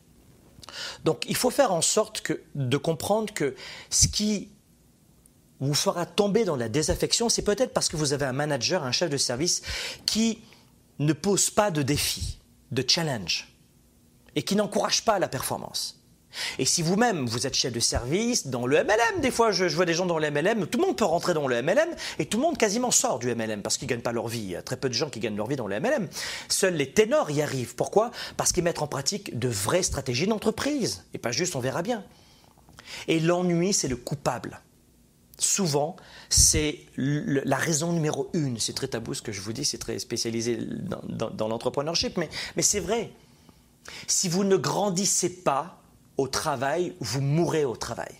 [1.03, 3.55] Donc il faut faire en sorte de comprendre que
[3.89, 4.49] ce qui
[5.59, 8.91] vous fera tomber dans la désaffection, c'est peut-être parce que vous avez un manager, un
[8.91, 9.61] chef de service
[10.05, 10.41] qui
[10.99, 12.39] ne pose pas de défi,
[12.71, 13.53] de challenge,
[14.35, 16.04] et qui n'encourage pas la performance.
[16.59, 19.85] Et si vous-même, vous êtes chef de service dans le MLM, des fois je, vois
[19.85, 22.37] des gens dans le MLM, tout le monde peut rentrer dans le MLM et tout
[22.37, 24.39] le monde quasiment sort du MLM parce qu'ils ne gagnent pas leur vie.
[24.39, 26.07] Il y a très peu de gens qui gagnent leur vie dans le MLM.
[26.49, 27.75] Seuls les ténors y arrivent.
[27.75, 28.11] Pourquoi?
[28.37, 32.03] Parce qu'ils mettent en pratique de vraies stratégies d'entreprise et pas juste on verra bien.
[33.07, 34.61] Et l'ennui, c'est le coupable.
[35.37, 35.97] Souvent,
[36.29, 38.57] c'est la raison numéro une.
[38.57, 42.61] C'est très tabou ce que je vous dis, c'est très spécialisé dans, dans, l'entrepreneurship, mais
[42.61, 43.11] c'est vrai.
[44.07, 45.81] Si vous ne grandissez pas,
[46.17, 48.13] au travail, vous mourrez au travail.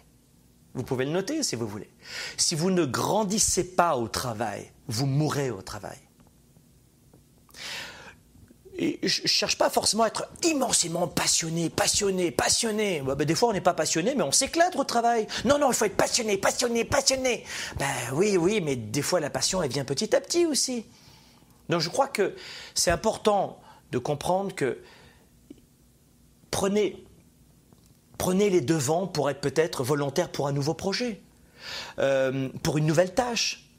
[0.73, 1.89] Vous pouvez le noter si vous voulez.
[2.37, 5.97] Si vous ne grandissez pas au travail, vous mourrez au travail.
[8.77, 13.01] Et je ne cherche pas forcément à être immensément passionné, passionné, passionné.
[13.01, 15.27] Ben, des fois, on n'est pas passionné, mais on s'éclate au travail.
[15.45, 17.45] Non, non, il faut être passionné, passionné, passionné.
[17.77, 20.85] Ben oui, oui, mais des fois, la passion, elle vient petit à petit aussi.
[21.69, 22.35] Donc, je crois que
[22.73, 24.81] c'est important de comprendre que
[26.51, 27.05] prenez
[28.17, 31.21] Prenez les devants pour être peut-être volontaire pour un nouveau projet,
[31.99, 33.69] euh, pour une nouvelle tâche.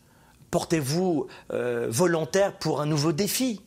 [0.51, 3.63] Portez-vous euh, volontaire pour un nouveau défi.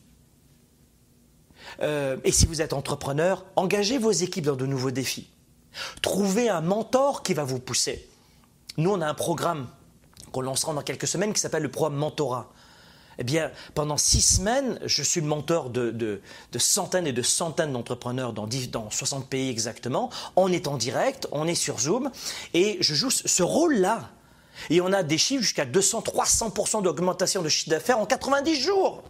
[1.82, 5.30] Euh, et si vous êtes entrepreneur, engagez vos équipes dans de nouveaux défis.
[6.02, 8.08] Trouvez un mentor qui va vous pousser.
[8.76, 9.68] Nous, on a un programme
[10.32, 12.52] qu'on lancera dans quelques semaines qui s'appelle le programme Mentorat.
[13.18, 16.20] Eh bien, pendant six semaines, je suis le mentor de,
[16.56, 20.10] centaines et de centaines d'entrepreneurs dans, dans 60 pays exactement.
[20.36, 22.10] On est en direct, on est sur Zoom,
[22.54, 24.10] et je joue ce rôle-là.
[24.68, 29.02] Et on a des chiffres jusqu'à 200-300% d'augmentation de chiffre d'affaires en 90 jours.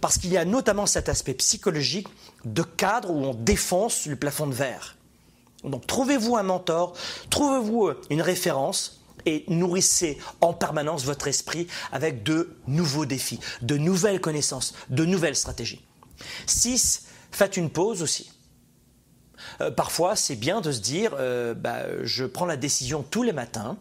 [0.00, 2.08] Parce qu'il y a notamment cet aspect psychologique
[2.44, 4.96] de cadre où on défonce le plafond de verre.
[5.62, 6.94] Donc trouvez-vous un mentor,
[7.30, 14.20] trouvez-vous une référence, et nourrissez en permanence votre esprit avec de nouveaux défis, de nouvelles
[14.20, 15.84] connaissances, de nouvelles stratégies.
[16.46, 17.06] 6.
[17.30, 18.30] Faites une pause aussi.
[19.60, 23.32] Euh, parfois, c'est bien de se dire, euh, bah, je prends la décision tous les
[23.32, 23.76] matins,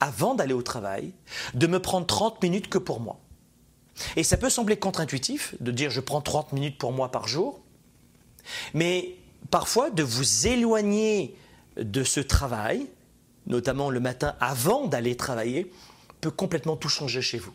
[0.00, 1.12] avant d'aller au travail,
[1.54, 3.18] de me prendre 30 minutes que pour moi.
[4.16, 7.60] Et ça peut sembler contre-intuitif de dire je prends 30 minutes pour moi par jour,
[8.74, 9.16] mais
[9.50, 11.34] parfois de vous éloigner
[11.76, 12.86] de ce travail,
[13.46, 15.72] notamment le matin avant d'aller travailler,
[16.20, 17.54] peut complètement tout changer chez vous.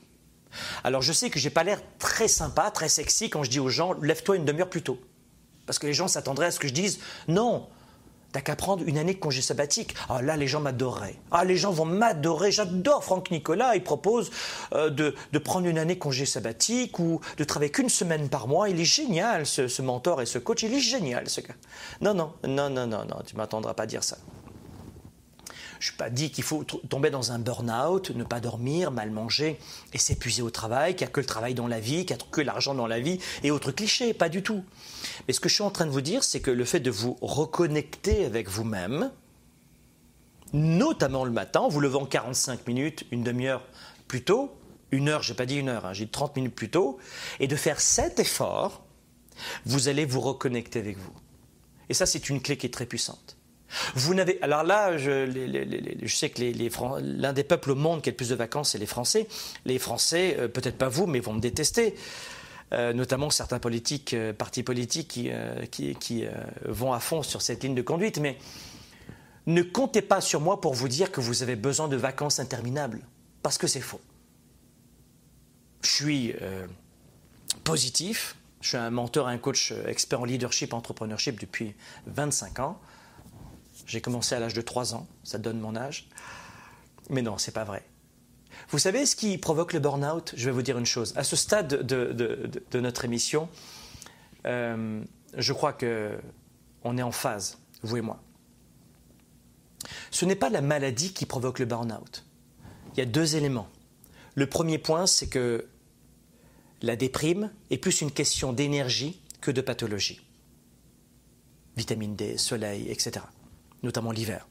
[0.83, 3.69] Alors je sais que j'ai pas l'air très sympa, très sexy quand je dis aux
[3.69, 4.99] gens lève-toi une demi-heure plus tôt.
[5.65, 7.67] Parce que les gens s'attendraient à ce que je dise non,
[8.31, 9.95] t'as qu'à prendre une année de congé sabbatique.
[10.09, 11.15] Ah là, les gens m'adoreraient.
[11.31, 12.51] Ah, les gens vont m'adorer.
[12.51, 13.75] J'adore Franck Nicolas.
[13.75, 14.31] Il propose
[14.73, 18.69] euh, de, prendre une année de congé sabbatique ou de travailler qu'une semaine par mois.
[18.69, 20.63] Il est génial, ce, mentor et ce coach.
[20.63, 21.55] Il est génial, ce gars.
[21.99, 23.17] Non, non, non, non, non, non.
[23.25, 24.17] Tu m'attendras pas à dire ça.
[25.81, 29.09] Je ne suis pas dit qu'il faut tomber dans un burn-out, ne pas dormir, mal
[29.09, 29.57] manger
[29.93, 32.21] et s'épuiser au travail, qu'il n'y a que le travail dans la vie, qu'il n'y
[32.21, 34.63] a que l'argent dans la vie et autres clichés, pas du tout.
[35.27, 36.91] Mais ce que je suis en train de vous dire, c'est que le fait de
[36.91, 39.09] vous reconnecter avec vous-même,
[40.53, 43.63] notamment le matin, en vous levant 45 minutes, une demi-heure
[44.07, 44.55] plus tôt,
[44.91, 46.99] une heure, je n'ai pas dit une heure, hein, j'ai dit 30 minutes plus tôt,
[47.39, 48.85] et de faire cet effort,
[49.65, 51.13] vous allez vous reconnecter avec vous.
[51.89, 53.35] Et ça, c'est une clé qui est très puissante.
[53.95, 54.41] Vous n'avez.
[54.41, 56.41] Alors là, je, sais que
[57.01, 59.27] l'un des peuples au monde qui a le plus de vacances, c'est les Français.
[59.65, 61.95] Les Français, euh, peut-être pas vous, mais vont me détester.
[62.73, 65.19] Euh, notamment certains politiques, euh, partis politiques
[65.71, 66.25] qui, qui
[66.65, 68.19] vont à fond sur cette ligne de conduite.
[68.19, 68.37] Mais
[69.45, 73.01] ne comptez pas sur moi pour vous dire que vous avez besoin de vacances interminables,
[73.43, 74.01] parce que c'est faux.
[75.83, 76.33] Je suis
[77.63, 81.73] positif, je suis un mentor, un coach expert en leadership, entrepreneurship depuis
[82.05, 82.79] 25 ans.
[83.85, 86.07] J'ai commencé à l'âge de 3 ans, ça donne mon âge.
[87.09, 87.83] Mais non, c'est pas vrai.
[88.69, 90.33] Vous savez ce qui provoque le burn-out?
[90.35, 91.13] Je vais vous dire une chose.
[91.15, 93.49] À ce stade de, notre émission,
[94.45, 95.03] euh,
[95.37, 96.17] je crois que
[96.83, 98.21] on est en phase, vous et moi.
[100.09, 102.25] Ce n'est pas la maladie qui provoque le burn-out.
[102.93, 103.67] Il y a deux éléments.
[104.35, 105.67] Le premier point, c'est que
[106.81, 110.21] la déprime est plus une question d'énergie que de pathologie.
[111.77, 113.21] Vitamine D, soleil, etc
[113.83, 114.47] notamment l'hiver.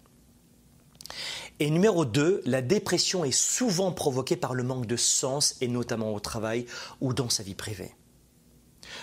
[1.58, 6.14] Et numéro 2, la dépression est souvent provoquée par le manque de sens, et notamment
[6.14, 6.64] au travail
[7.00, 7.94] ou dans sa vie privée.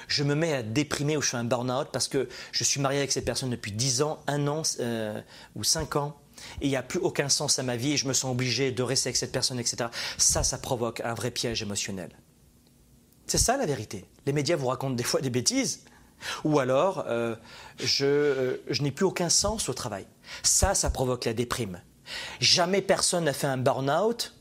[0.08, 3.00] Je me mets à déprimer ou je suis un burn-out parce que je suis marié
[3.00, 5.22] avec cette personne depuis 10 ans, 1 an euh,
[5.56, 6.20] ou 5 ans,
[6.62, 8.72] et il n'y a plus aucun sens à ma vie et je me sens obligé
[8.72, 9.90] de rester avec cette personne, etc.
[10.18, 12.10] Ça, ça provoque un vrai piège émotionnel.
[13.28, 14.06] C'est ça la vérité.
[14.26, 15.84] Les médias vous racontent des fois des bêtises,
[16.44, 17.36] ou alors, euh,
[18.02, 20.06] euh, je, n'ai plus aucun sens au travail.
[20.44, 21.82] Ça, ça provoque la déprime.
[22.40, 24.34] Jamais personne n'a fait un burn-out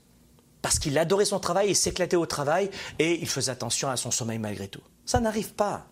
[0.62, 4.11] parce qu'il adorait son travail, il s'éclatait au travail et il faisait attention à son
[4.11, 4.83] sommeil malgré tout.
[5.05, 5.87] Ça n'arrive pas.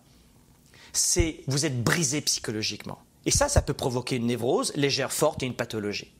[0.93, 2.99] C'est vous êtes brisé psychologiquement.
[3.25, 6.14] Et ça, ça peut provoquer une névrose légère, forte et une pathologie.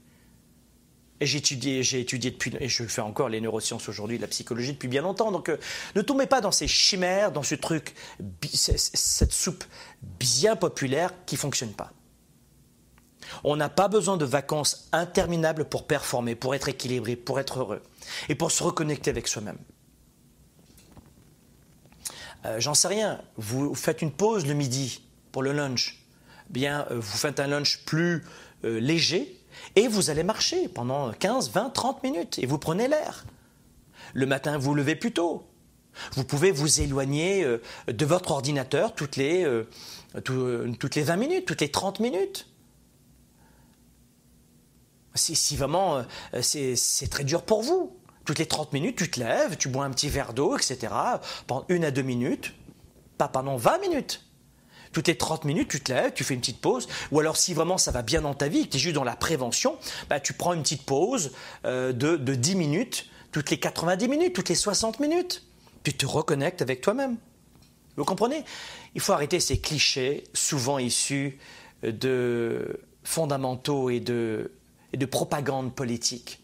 [1.21, 4.73] Et j'ai étudié, j'ai étudié depuis, et je fais encore, les neurosciences aujourd'hui, la psychologie
[4.73, 5.31] depuis bien longtemps.
[5.31, 5.57] Donc euh,
[5.95, 7.95] ne tombez pas dans ces chimères, dans ce truc,
[8.51, 9.63] cette soupe
[10.01, 11.93] bien populaire qui ne fonctionne pas.
[13.43, 17.81] On n'a pas besoin de vacances interminables pour performer, pour être équilibré, pour être heureux
[18.27, 19.57] et pour se reconnecter avec soi-même.
[22.43, 25.01] Euh, j'en sais rien, vous faites une pause le midi
[25.31, 26.03] pour le lunch,
[26.49, 28.25] bien euh, vous faites un lunch plus
[28.63, 29.39] léger,
[29.75, 33.25] et vous allez marcher pendant 15, 20, 30 minutes et vous prenez l'air.
[34.13, 35.43] Le matin, vous levez plus tôt.
[36.13, 39.67] Vous pouvez vous éloigner euh, de votre ordinateur toutes les, euh,
[40.29, 42.47] euh, toutes les 20 minutes, toutes les 30 minutes.
[45.17, 46.03] Si vraiment
[46.41, 49.91] c'est très dur pour vous, toutes les 30 minutes, tu te lèves, tu bois un
[49.91, 50.93] petit verre d'eau, etc.,
[51.47, 52.53] pendant une à deux minutes,
[53.17, 54.24] pas pendant 20 minutes.
[54.95, 56.87] Toutes les 30 minutes, tu te lèves, tu fais une petite pause.
[57.11, 59.03] Ou alors, si vraiment ça va bien dans ta vie, que tu es juste dans
[59.03, 59.77] la prévention,
[60.09, 61.33] bah, tu prends une petite pause
[61.65, 65.43] euh, de, de 10 minutes, toutes les 90 minutes, toutes les 60 minutes.
[65.83, 67.17] Tu te reconnectes avec toi-même.
[67.97, 68.45] Vous comprenez?
[68.93, 71.39] Il faut arrêter ces clichés, souvent issus
[71.83, 74.53] de fondamentaux et de,
[74.93, 76.41] de propagande politique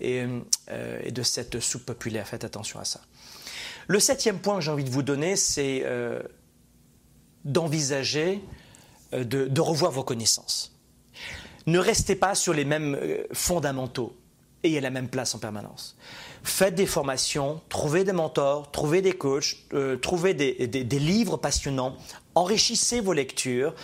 [0.00, 0.26] et,
[0.72, 2.26] euh, et, de cette soupe populaire.
[2.26, 3.00] Faites attention à ça.
[3.86, 6.20] Le septième point que j'ai envie de vous donner, c'est euh,
[7.44, 8.42] d'envisager
[9.14, 10.74] euh, de, revoir vos connaissances.
[11.66, 14.16] Ne restez pas sur les mêmes euh, fondamentaux
[14.64, 15.96] et à la même place en permanence.
[16.44, 21.96] Faites des formations, trouvez des mentors, trouvez des coachs, euh, trouvez des, livres passionnants,
[22.34, 23.74] enrichissez vos lectures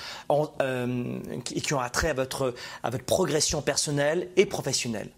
[1.45, 5.11] qui ont attrait à votre, à votre progression personnelle et professionnelle.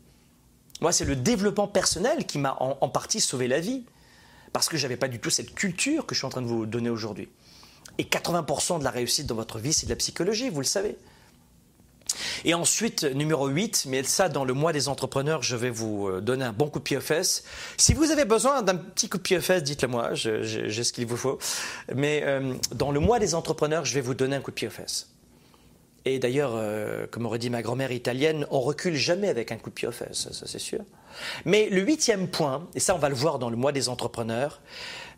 [0.81, 3.85] Moi, c'est le développement personnel qui m'a en, en, partie sauvé la vie,
[4.53, 6.47] parce que je n'avais pas du tout cette culture que je suis en train de
[6.47, 7.29] vous donner aujourd'hui.
[7.99, 10.97] Et 80% de la réussite dans votre vie, c'est de la psychologie, vous le savez.
[12.45, 16.21] Et ensuite, numéro 8, mais ça, dans le mois des entrepreneurs, je vais vous euh,
[16.21, 17.45] donner un bon coup de pied aux fesses.
[17.77, 20.43] Si vous avez besoin d'un petit coup de pied aux fesses, dites-le moi, j'ai
[20.83, 21.39] ce qu'il vous faut.
[21.95, 24.69] Mais euh, dans le mois des entrepreneurs, je vais vous donner un coup de pied
[24.69, 25.11] aux fesses.
[26.05, 29.71] Et d'ailleurs, euh, comme aurait dit ma grand-mère italienne, on recule jamais avec un coup
[29.71, 30.81] de pied aux fesses, ça c'est sûr.
[31.45, 34.61] Mais le huitième point, et ça on va le voir dans le mois des entrepreneurs,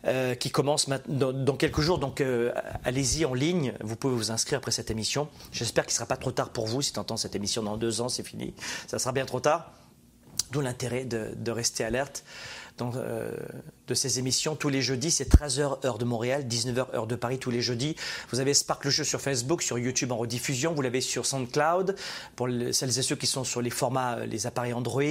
[0.05, 1.97] euh, qui commence dans, quelques jours.
[1.97, 2.51] Donc euh,
[2.83, 5.29] allez-y en ligne, vous pouvez vous inscrire après cette émission.
[5.53, 7.77] J'espère qu'il ne sera pas trop tard pour vous si tu entends cette émission dans
[7.77, 8.53] deux ans, c'est fini.
[8.87, 9.71] Ça sera bien trop tard.
[10.51, 12.25] D'où l'intérêt de, rester alerte.
[12.81, 13.31] Euh,
[13.89, 15.11] de ces émissions tous les jeudis.
[15.11, 17.97] C'est 13h heure de Montréal, 19h heure de Paris tous les jeudis.
[18.31, 20.73] Vous avez Spark le jeu sur Facebook, sur YouTube en rediffusion.
[20.73, 21.97] Vous l'avez sur SoundCloud
[22.37, 25.03] pour celles et ceux qui sont sur les formats, euh, les appareils Android.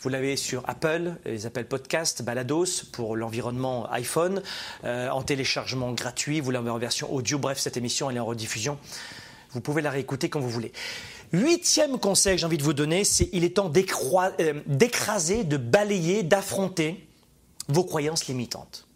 [0.00, 4.42] Vous l'avez sur Apple, les appels podcast, Balados pour l'environnement iPhone,
[4.84, 6.40] euh, en téléchargement gratuit.
[6.40, 7.38] Vous l'avez en version audio.
[7.38, 8.78] Bref, cette émission elle est en rediffusion.
[9.50, 10.72] Vous pouvez la réécouter quand vous voulez.
[11.34, 15.56] Huitième conseil que j'ai envie de vous donner, c'est il est temps euh, d'écraser, de
[15.56, 17.08] balayer, d'affronter
[17.66, 18.86] vos croyances limitantes.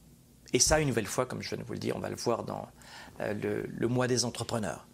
[0.53, 2.16] Et ça, une nouvelle fois, comme je viens de vous le dire, on va le
[2.16, 2.68] voir dans
[3.20, 4.86] euh, le, mois des entrepreneurs.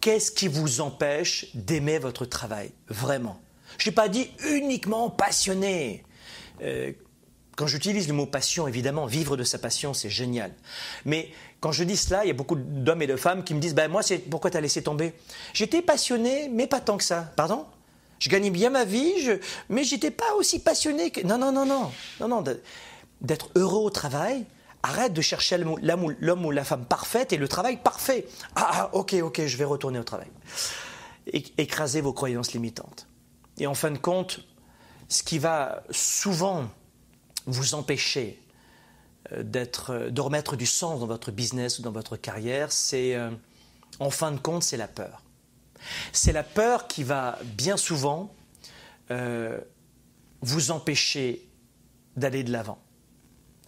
[0.00, 3.38] Qu'est-ce qui vous empêche d'aimer votre travail Vraiment?
[3.76, 6.04] Je n'ai pas dit uniquement passionné.
[6.62, 6.92] Euh,
[7.54, 10.54] quand j'utilise le mot passion, évidemment, vivre de sa passion, c'est génial.
[11.04, 13.60] Mais quand je dis cela, il y a beaucoup d'hommes et de femmes qui me
[13.60, 15.12] disent ben, Moi, c'est pourquoi tu as laissé tomber?
[15.52, 17.32] J'étais passionné, mais pas tant que ça.
[17.36, 17.66] Pardon?
[18.18, 19.32] Je gagnais bien ma vie, je...
[19.68, 21.20] mais j'étais pas aussi passionné que.
[21.26, 21.90] Non, non, non, non.
[22.20, 22.44] Non, non.
[23.20, 24.46] D'être heureux au travail,
[24.82, 28.26] arrête de chercher l'homme ou la femme parfaite et le travail parfait.
[28.56, 30.28] Ah, ah, ok, ok, je vais retourner au travail.
[31.26, 33.06] Écraser vos croyances limitantes.
[33.58, 34.40] Et en fin de compte,
[35.08, 36.70] ce qui va souvent
[37.46, 38.39] vous empêcher
[39.32, 39.44] euh,
[39.90, 43.30] euh, de remettre du sens dans votre business ou dans votre carrière, c'est, euh,
[43.98, 45.22] en fin de compte, c'est la peur.
[46.12, 48.34] C'est la peur qui va bien souvent
[50.42, 51.48] vous empêcher
[52.16, 52.78] d'aller de l'avant.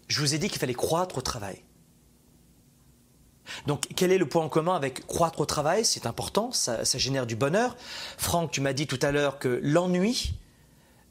[0.07, 1.65] Je vous ai dit qu'il fallait croître au travail.
[3.67, 5.85] Donc, quel est le point en commun avec croître au travail?
[5.85, 7.77] C'est important, ça, génère du bonheur.
[8.19, 10.35] Franck, tu m'as dit tout à l'heure que l'ennui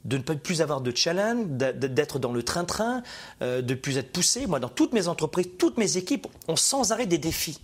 [0.04, 3.02] de ne plus avoir de challenge, d'être dans le train-train,
[3.40, 4.46] euh, de plus être poussé.
[4.46, 7.60] Moi, dans toutes mes entreprises, toutes mes équipes ont sans arrêt des défis.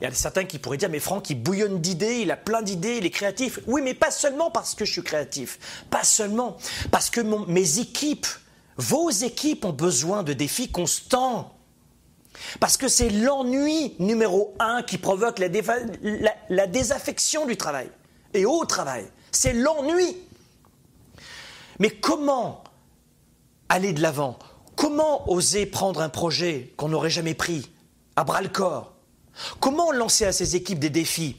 [0.00, 2.62] Il y a certains qui pourraient dire, mais Franck, il bouillonne d'idées, il a plein
[2.62, 3.60] d'idées, il est créatif.
[3.66, 5.58] Oui, mais pas seulement parce que je suis créatif.
[5.90, 6.56] Pas seulement.
[6.90, 8.26] Parce que mes équipes,
[8.76, 11.54] vos équipes ont besoin de défis constants.
[12.60, 17.90] Parce que c'est l'ennui numéro un qui provoque la désaffection du travail
[18.34, 19.06] et au travail.
[19.32, 20.16] C'est l'ennui.
[21.78, 22.64] Mais comment
[23.68, 24.38] aller de l'avant?
[24.76, 27.70] Comment oser prendre un projet qu'on n'aurait jamais pris
[28.16, 28.94] à bras le corps?
[29.60, 31.36] Comment lancer à ses équipes des défis?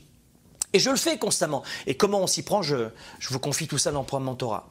[0.74, 1.64] Et je le fais constamment.
[1.88, 2.90] Et comment on s'y prend, je,
[3.30, 4.70] vous confie tout ça dans le mentorat.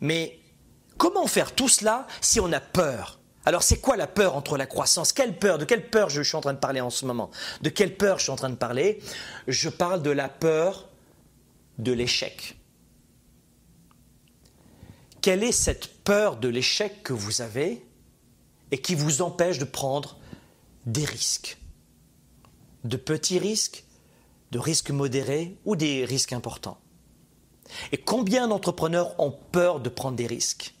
[0.00, 0.38] Mais
[0.98, 3.18] comment faire tout cela si on a peur?
[3.44, 5.12] Alors c'est quoi la peur entre la croissance?
[5.12, 5.58] Quelle peur?
[5.58, 7.30] De quelle peur je suis en train de parler en ce moment?
[7.60, 9.00] De quelle peur je suis en train de parler?
[9.48, 10.88] Je parle de la peur
[11.78, 12.56] de l'échec.
[15.22, 17.86] Quelle est cette peur de l'échec que vous avez
[18.72, 20.18] et qui vous empêche de prendre
[20.84, 21.58] des risques?
[22.82, 23.84] De petits risques,
[24.50, 26.78] de risques modérés ou des risques importants?
[27.92, 30.74] Et combien d'entrepreneurs ont peur de prendre des risques?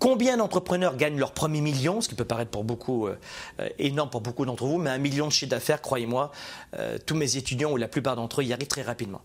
[0.00, 3.16] Combien d'entrepreneurs gagnent leur premier million, ce qui peut paraître pour beaucoup euh,
[3.60, 6.32] euh, énorme pour beaucoup d'entre vous, mais un million de chiffre d'affaires, croyez-moi,
[6.74, 9.22] euh, tous mes étudiants ou la plupart d'entre eux y arrivent très rapidement.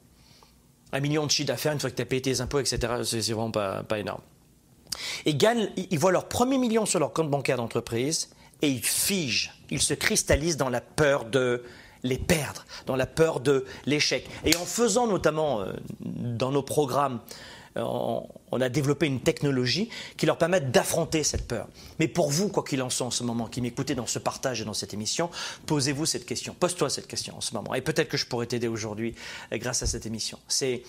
[0.93, 3.32] Un million de chiffre d'affaires, une fois que tu as payé tes impôts, etc., c'est
[3.32, 4.22] vraiment pas, pas énorme.
[5.26, 8.30] Et gagnent, ils voient leur premier million sur leur compte bancaire d'entreprise
[8.62, 11.64] et ils figent, ils se cristallisent dans la peur de
[12.04, 14.28] les perdre, dans la peur de l'échec.
[14.46, 15.66] Et en faisant notamment
[16.00, 17.22] dans nos programmes
[17.76, 21.68] on a développé une technologie qui leur permet d'affronter cette peur.
[22.00, 24.62] Mais pour vous, quoi qu'il en soit en ce moment, qui m'écoutez dans ce partage
[24.62, 25.30] et dans cette émission,
[25.66, 26.56] posez-vous cette question.
[26.60, 27.74] Pose-toi cette question en ce moment.
[27.74, 29.16] Et peut-être que je pourrais t'aider aujourd'hui
[29.54, 30.38] euh, grâce à cette émission.
[30.48, 30.84] C'est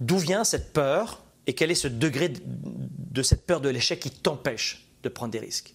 [0.00, 4.10] d'où vient cette peur et quel est ce degré de cette peur de l'échec qui
[4.10, 5.74] t'empêche de prendre des risques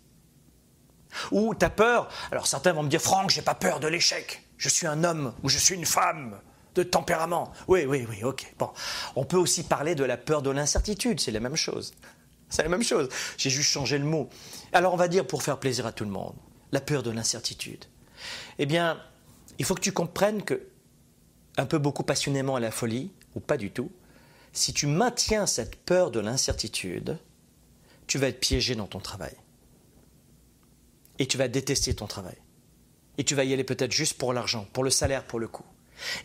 [1.31, 4.43] Ou ta peur, alors certains vont me dire Franck, j'ai pas peur de l'échec.
[4.57, 6.39] Je suis un homme ou je suis une femme
[6.75, 7.51] de tempérament.
[7.67, 8.53] Oui, oui, oui, ok.
[8.57, 8.71] Bon.
[9.15, 11.93] On peut aussi parler de la peur de l'incertitude, c'est la même chose.
[12.49, 13.09] C'est la même chose.
[13.37, 14.29] J'ai juste changé le mot.
[14.73, 16.35] Alors on va dire, pour faire plaisir à tout le monde,
[16.71, 17.85] la peur de l'incertitude.
[18.57, 18.99] Eh bien,
[19.59, 20.67] il faut que tu comprennes que,
[21.57, 23.91] un peu beaucoup passionnément à la folie, ou pas du tout,
[24.59, 27.17] si tu maintiens cette peur de l'incertitude,
[28.07, 29.35] tu vas être piégé dans ton travail.
[31.17, 32.35] Et tu vas détester ton travail.
[33.17, 35.65] Et tu vas y aller peut-être juste pour l'argent, pour le salaire, pour le coût.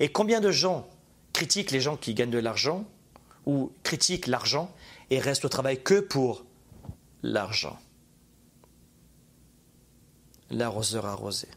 [0.00, 0.88] Et combien de gens
[1.32, 2.84] critiquent les gens qui gagnent de l'argent
[3.46, 4.74] ou critiquent l'argent
[5.10, 6.44] et restent au travail que pour
[7.22, 7.78] l'argent?
[10.50, 11.48] L'arroseur arrosé.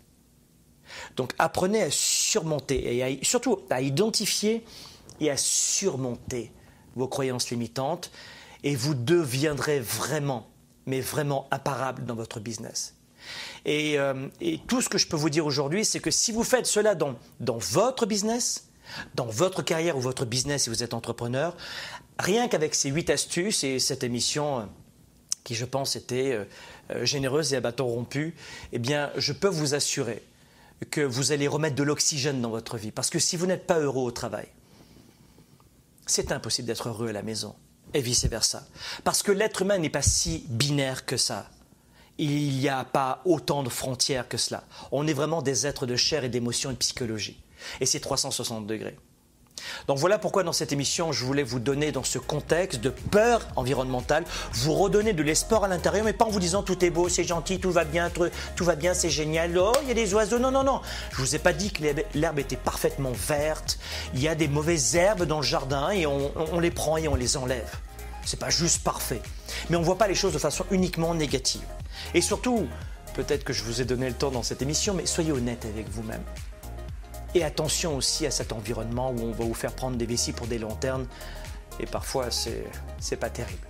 [1.15, 4.63] Donc apprenez à surmonter et surtout à identifier
[5.19, 6.51] et à surmonter
[6.97, 8.11] vos croyances limitantes
[8.63, 10.47] et vous deviendrez vraiment,
[10.85, 12.95] mais vraiment imparable dans votre business.
[13.67, 16.65] Euh, et, tout ce que je peux vous dire aujourd'hui, c'est que si vous faites
[16.65, 18.69] cela dans, votre business,
[19.15, 21.55] dans votre carrière ou votre business si vous êtes entrepreneur,
[22.17, 24.63] rien qu'avec ces huit astuces et cette émission euh,
[25.43, 26.39] qui je pense était
[26.91, 28.35] euh, généreuse et à bâton rompu,
[28.71, 30.23] eh bien je peux vous assurer
[30.91, 32.91] que vous allez remettre de l'oxygène dans votre vie.
[32.91, 34.47] Parce que si vous n'êtes pas heureux au travail,
[36.07, 37.55] c'est impossible d'être heureux à la maison
[37.93, 38.65] et vice-versa.
[39.03, 41.49] Parce que l'être humain n'est pas si binaire que ça
[42.17, 44.63] il n'y a pas autant de frontières que cela.
[44.91, 47.41] On est vraiment des êtres de chair et d'émotion et de psychologie.
[47.79, 48.97] Et c'est 360 degrés.
[49.87, 53.41] Donc voilà pourquoi dans cette émission, je voulais vous donner dans ce contexte de peur
[53.55, 57.09] environnementale, vous redonner de l'espoir à l'intérieur, mais pas en vous disant tout est beau,
[57.09, 60.13] c'est gentil, tout va bien, tout, va bien, c'est génial, oh, il y a des
[60.13, 60.39] oiseaux.
[60.39, 60.81] Non, non, non.
[61.11, 61.83] Je vous ai pas dit que
[62.13, 63.79] l'herbe était parfaitement verte.
[64.13, 67.15] Il y a des mauvaises herbes dans le jardin et on, les prend et on
[67.15, 67.75] les enlève.
[68.25, 69.21] C'est pas juste parfait.
[69.69, 71.61] Mais on voit pas les choses de façon uniquement négative.
[72.13, 72.67] Et surtout,
[73.13, 75.89] peut-être que je vous ai donné le temps dans cette émission, mais soyez honnête avec
[75.89, 76.23] vous-même.
[77.37, 80.47] Et attention aussi à cet environnement où on va vous faire prendre des vessies pour
[80.47, 81.05] des lanternes.
[81.79, 83.67] Et parfois, c'est pas terrible.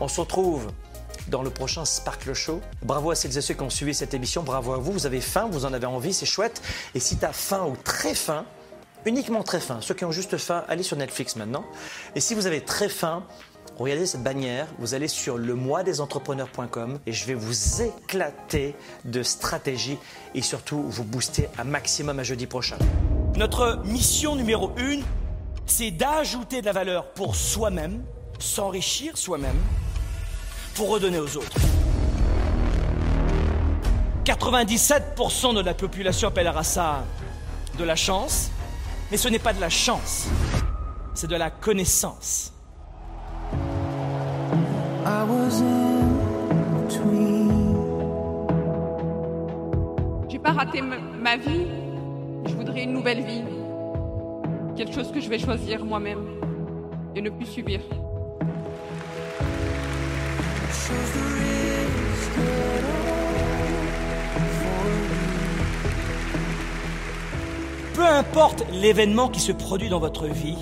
[0.00, 0.68] On se retrouve
[1.28, 2.62] dans le prochain Sparkle Show.
[2.82, 4.42] Bravo à celles et ceux qui ont suivi cette émission.
[4.42, 4.90] Bravo à vous.
[4.90, 6.62] Vous avez faim, vous en avez envie, c'est chouette.
[6.94, 8.46] Et si tu as faim ou très faim,
[9.04, 11.66] uniquement très faim, ceux qui ont juste faim, allez sur Netflix maintenant.
[12.14, 13.26] Et si vous avez très faim,
[13.78, 18.74] regardez cette bannière, vous allez sur le mois des entrepreneurs.com et je vais vous éclater
[19.04, 19.98] de stratégies
[20.34, 22.76] et surtout vous booster un maximum à jeudi prochain.
[23.36, 25.02] Notre mission numéro une,
[25.66, 28.04] c'est d'ajouter de la valeur pour soi-même,
[28.38, 29.58] s'enrichir soi-même,
[30.74, 31.58] pour redonner aux autres.
[34.24, 37.04] 97% de la population appellera ça
[37.78, 38.50] de la chance,
[39.10, 40.26] mais ce n'est pas de la chance,
[41.14, 42.53] c'est de la connaissance.
[50.28, 51.66] J'ai pas raté ma vie,
[52.46, 53.42] je voudrais une nouvelle vie.
[54.76, 56.18] Quelque chose que je vais choisir moi-même
[57.16, 57.80] et ne plus subir.
[67.94, 70.58] Peu importe l'événement qui se produit dans votre vie,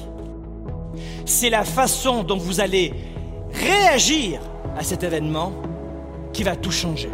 [1.24, 2.92] c'est la façon dont vous allez
[3.52, 4.40] réagir
[4.76, 5.52] à cet événement
[6.32, 7.10] qui va tout changer.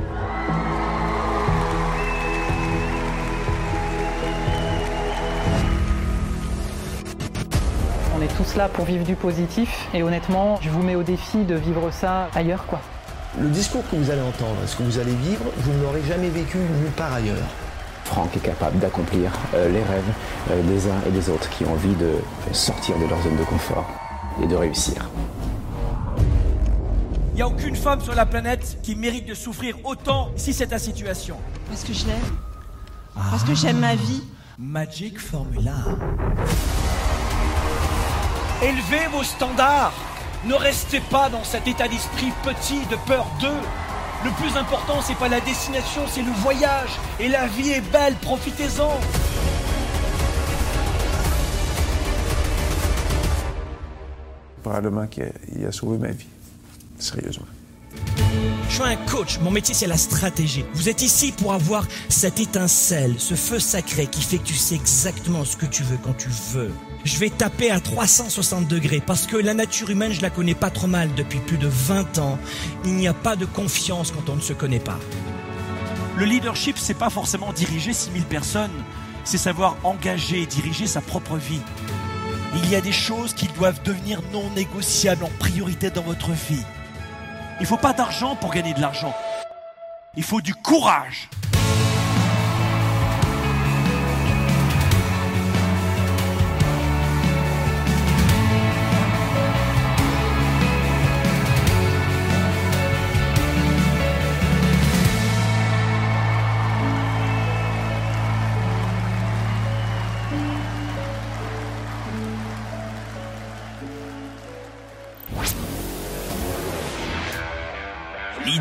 [8.17, 11.45] On est tous là pour vivre du positif et honnêtement, je vous mets au défi
[11.45, 12.81] de vivre ça ailleurs quoi.
[13.41, 16.29] Le discours que vous allez entendre, ce que vous allez vivre, vous ne l'aurez jamais
[16.29, 17.37] vécu nulle part ailleurs.
[18.05, 20.03] Franck est capable d'accomplir euh, les rêves
[20.51, 22.15] euh, des uns et des autres qui ont envie de
[22.53, 23.87] sortir de leur zone de confort
[24.43, 25.09] et de réussir.
[27.39, 30.67] Il n'y a aucune femme sur la planète qui mérite de souffrir autant si c'est
[30.67, 31.37] ta situation.
[31.69, 32.37] Parce que je l'aime.
[33.15, 34.25] Parce que j'aime ma vie.
[34.59, 35.77] Magic Formula.
[38.61, 39.93] Élevez vos standards.
[40.47, 43.63] Ne restez pas dans cet état d'esprit petit de peur d'eux.
[44.25, 46.91] Le plus important, c'est pas la destination, c'est le voyage.
[47.21, 48.99] Et la vie est belle, profitez-en.
[54.61, 55.23] Probablement qu'il
[55.65, 56.27] a, a sauvé ma vie.
[56.99, 57.47] Sérieusement.
[58.69, 60.65] Je suis un coach, mon métier c'est la stratégie.
[60.75, 64.75] Vous êtes ici pour avoir cette étincelle, ce feu sacré qui fait que tu sais
[64.75, 66.71] exactement ce que tu veux quand tu veux.
[67.05, 70.71] Je vais taper à 360 degrés parce que la nature humaine, je la connais pas
[70.71, 72.39] trop mal depuis plus de 20 ans.
[72.85, 74.99] Il n'y a pas de confiance quand on ne se connaît pas.
[76.17, 78.85] Le leadership, c'est pas forcément diriger 6000 personnes,
[79.25, 81.61] c'est savoir engager et diriger sa propre vie.
[82.57, 86.65] Il y a des choses qui doivent devenir non négociables en priorité dans votre vie.
[87.61, 89.13] Il ne faut pas d'argent pour gagner de l'argent.
[90.17, 91.29] Il faut du courage.